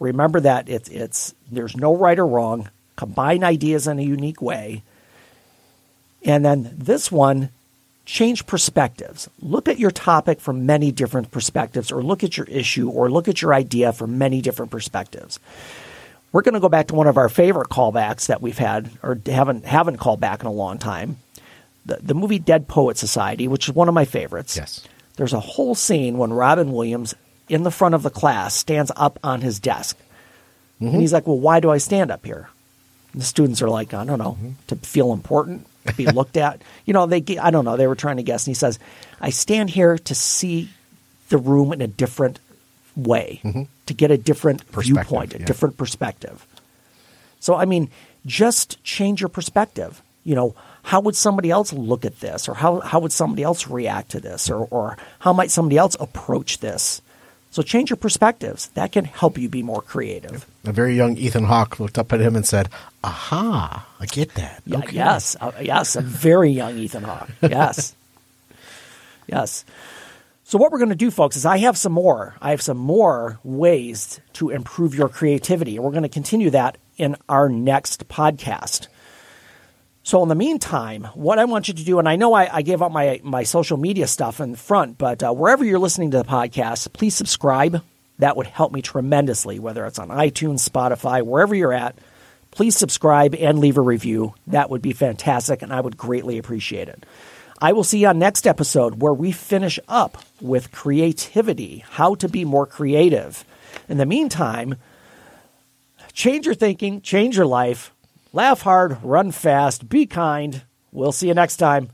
Remember 0.00 0.40
that 0.40 0.68
it's 0.68 0.88
it's 0.88 1.34
there's 1.50 1.76
no 1.76 1.96
right 1.96 2.18
or 2.18 2.26
wrong. 2.26 2.68
Combine 2.96 3.42
ideas 3.42 3.86
in 3.86 3.98
a 3.98 4.02
unique 4.02 4.40
way, 4.40 4.82
and 6.24 6.44
then 6.44 6.74
this 6.76 7.10
one, 7.10 7.48
change 8.04 8.46
perspectives. 8.46 9.28
Look 9.40 9.66
at 9.66 9.78
your 9.78 9.90
topic 9.90 10.40
from 10.40 10.66
many 10.66 10.92
different 10.92 11.30
perspectives, 11.30 11.90
or 11.90 12.02
look 12.02 12.22
at 12.22 12.36
your 12.36 12.46
issue, 12.46 12.88
or 12.88 13.10
look 13.10 13.26
at 13.26 13.42
your 13.42 13.52
idea 13.52 13.92
from 13.92 14.18
many 14.18 14.40
different 14.40 14.70
perspectives. 14.70 15.40
We're 16.30 16.42
going 16.42 16.54
to 16.54 16.60
go 16.60 16.68
back 16.68 16.88
to 16.88 16.94
one 16.94 17.06
of 17.06 17.16
our 17.16 17.28
favorite 17.28 17.68
callbacks 17.68 18.26
that 18.26 18.42
we've 18.42 18.58
had, 18.58 18.90
or 19.02 19.18
haven't 19.26 19.64
haven't 19.64 19.98
called 19.98 20.20
back 20.20 20.40
in 20.40 20.46
a 20.46 20.52
long 20.52 20.78
time. 20.78 21.16
The, 21.86 21.98
the 22.02 22.14
movie 22.14 22.38
Dead 22.38 22.66
Poet 22.66 22.96
Society, 22.96 23.46
which 23.46 23.68
is 23.68 23.74
one 23.74 23.88
of 23.88 23.94
my 23.94 24.04
favorites. 24.04 24.56
Yes. 24.56 24.86
There's 25.16 25.32
a 25.32 25.40
whole 25.40 25.74
scene 25.74 26.18
when 26.18 26.32
Robin 26.32 26.72
Williams, 26.72 27.14
in 27.48 27.62
the 27.62 27.70
front 27.70 27.94
of 27.94 28.02
the 28.02 28.10
class, 28.10 28.54
stands 28.54 28.90
up 28.96 29.18
on 29.22 29.40
his 29.40 29.60
desk. 29.60 29.96
And 30.80 31.00
he's 31.00 31.12
like, 31.12 31.26
Well, 31.26 31.38
why 31.38 31.60
do 31.60 31.70
I 31.70 31.78
stand 31.78 32.10
up 32.10 32.24
here? 32.24 32.48
And 33.12 33.22
the 33.22 33.26
students 33.26 33.62
are 33.62 33.68
like, 33.68 33.94
I 33.94 34.04
don't 34.04 34.18
know, 34.18 34.36
to 34.66 34.76
feel 34.76 35.12
important, 35.12 35.66
to 35.86 35.94
be 35.94 36.06
looked 36.12 36.36
at. 36.36 36.60
You 36.84 36.92
know, 36.92 37.06
they, 37.06 37.22
I 37.38 37.50
don't 37.50 37.64
know, 37.64 37.76
they 37.76 37.86
were 37.86 37.94
trying 37.94 38.16
to 38.16 38.22
guess. 38.22 38.46
And 38.46 38.50
he 38.50 38.58
says, 38.58 38.78
I 39.20 39.30
stand 39.30 39.70
here 39.70 39.96
to 39.98 40.14
see 40.14 40.70
the 41.28 41.38
room 41.38 41.72
in 41.72 41.80
a 41.80 41.86
different 41.86 42.38
way, 42.96 43.40
mm-hmm. 43.44 43.62
to 43.86 43.94
get 43.94 44.10
a 44.10 44.18
different 44.18 44.62
viewpoint, 44.64 45.34
a 45.34 45.38
yeah. 45.38 45.46
different 45.46 45.76
perspective. 45.76 46.46
So, 47.40 47.54
I 47.54 47.64
mean, 47.64 47.90
just 48.26 48.82
change 48.84 49.20
your 49.20 49.28
perspective. 49.28 50.02
You 50.24 50.34
know, 50.34 50.54
how 50.82 51.00
would 51.00 51.16
somebody 51.16 51.50
else 51.50 51.72
look 51.72 52.04
at 52.04 52.20
this? 52.20 52.48
Or 52.48 52.54
how, 52.54 52.80
how 52.80 53.00
would 53.00 53.12
somebody 53.12 53.42
else 53.42 53.68
react 53.68 54.10
to 54.10 54.20
this? 54.20 54.50
Or, 54.50 54.66
or 54.70 54.96
how 55.20 55.32
might 55.32 55.50
somebody 55.50 55.76
else 55.76 55.96
approach 56.00 56.58
this? 56.58 57.00
So 57.54 57.62
change 57.62 57.88
your 57.88 57.96
perspectives. 57.98 58.66
That 58.74 58.90
can 58.90 59.04
help 59.04 59.38
you 59.38 59.48
be 59.48 59.62
more 59.62 59.80
creative. 59.80 60.44
A 60.64 60.72
very 60.72 60.96
young 60.96 61.16
Ethan 61.16 61.44
Hawke 61.44 61.78
looked 61.78 61.98
up 61.98 62.12
at 62.12 62.20
him 62.20 62.34
and 62.34 62.44
said, 62.44 62.68
"Aha, 63.04 63.86
I 64.00 64.06
get 64.06 64.34
that." 64.34 64.60
Yeah, 64.66 64.78
Okay. 64.78 64.96
Yes, 64.96 65.36
uh, 65.40 65.52
yes, 65.62 65.94
a 65.94 66.00
very 66.00 66.50
young 66.50 66.76
Ethan 66.76 67.04
Hawke. 67.04 67.30
Yes, 67.42 67.94
yes. 69.28 69.64
So 70.42 70.58
what 70.58 70.72
we're 70.72 70.78
going 70.78 70.88
to 70.88 70.96
do, 70.96 71.12
folks, 71.12 71.36
is 71.36 71.46
I 71.46 71.58
have 71.58 71.78
some 71.78 71.92
more. 71.92 72.34
I 72.42 72.50
have 72.50 72.60
some 72.60 72.76
more 72.76 73.38
ways 73.44 74.18
to 74.32 74.50
improve 74.50 74.92
your 74.96 75.08
creativity, 75.08 75.76
and 75.76 75.84
we're 75.84 75.92
going 75.92 76.02
to 76.02 76.08
continue 76.08 76.50
that 76.50 76.76
in 76.98 77.14
our 77.28 77.48
next 77.48 78.08
podcast. 78.08 78.88
So 80.06 80.22
in 80.22 80.28
the 80.28 80.34
meantime, 80.34 81.04
what 81.14 81.38
I 81.38 81.46
want 81.46 81.68
you 81.68 81.72
to 81.72 81.82
do, 81.82 81.98
and 81.98 82.06
I 82.06 82.16
know 82.16 82.34
I, 82.34 82.56
I 82.56 82.60
gave 82.62 82.82
up 82.82 82.92
my 82.92 83.20
my 83.24 83.42
social 83.42 83.78
media 83.78 84.06
stuff 84.06 84.38
in 84.38 84.54
front, 84.54 84.98
but 84.98 85.22
uh, 85.22 85.32
wherever 85.32 85.64
you're 85.64 85.78
listening 85.78 86.10
to 86.10 86.18
the 86.18 86.24
podcast, 86.24 86.92
please 86.92 87.14
subscribe. 87.14 87.82
That 88.18 88.36
would 88.36 88.46
help 88.46 88.70
me 88.70 88.82
tremendously, 88.82 89.58
whether 89.58 89.86
it's 89.86 89.98
on 89.98 90.08
iTunes, 90.08 90.68
Spotify, 90.68 91.22
wherever 91.22 91.54
you're 91.54 91.72
at. 91.72 91.96
Please 92.50 92.76
subscribe 92.76 93.34
and 93.34 93.58
leave 93.58 93.78
a 93.78 93.80
review. 93.80 94.34
That 94.46 94.68
would 94.68 94.82
be 94.82 94.92
fantastic, 94.92 95.62
and 95.62 95.72
I 95.72 95.80
would 95.80 95.96
greatly 95.96 96.36
appreciate 96.36 96.88
it. 96.88 97.06
I 97.58 97.72
will 97.72 97.82
see 97.82 98.00
you 98.00 98.08
on 98.08 98.18
next 98.18 98.46
episode 98.46 99.00
where 99.00 99.14
we 99.14 99.32
finish 99.32 99.80
up 99.88 100.22
with 100.38 100.70
creativity, 100.70 101.82
how 101.88 102.14
to 102.16 102.28
be 102.28 102.44
more 102.44 102.66
creative. 102.66 103.42
In 103.88 103.96
the 103.96 104.04
meantime, 104.04 104.76
change 106.12 106.44
your 106.44 106.54
thinking, 106.54 107.00
change 107.00 107.38
your 107.38 107.46
life, 107.46 107.90
laugh 108.34 108.62
hard, 108.62 108.98
run 109.02 109.30
fast, 109.30 109.88
be 109.88 110.04
kind. 110.06 110.64
We'll 110.90 111.12
see 111.12 111.28
you 111.28 111.34
next 111.34 111.56
time. 111.56 111.90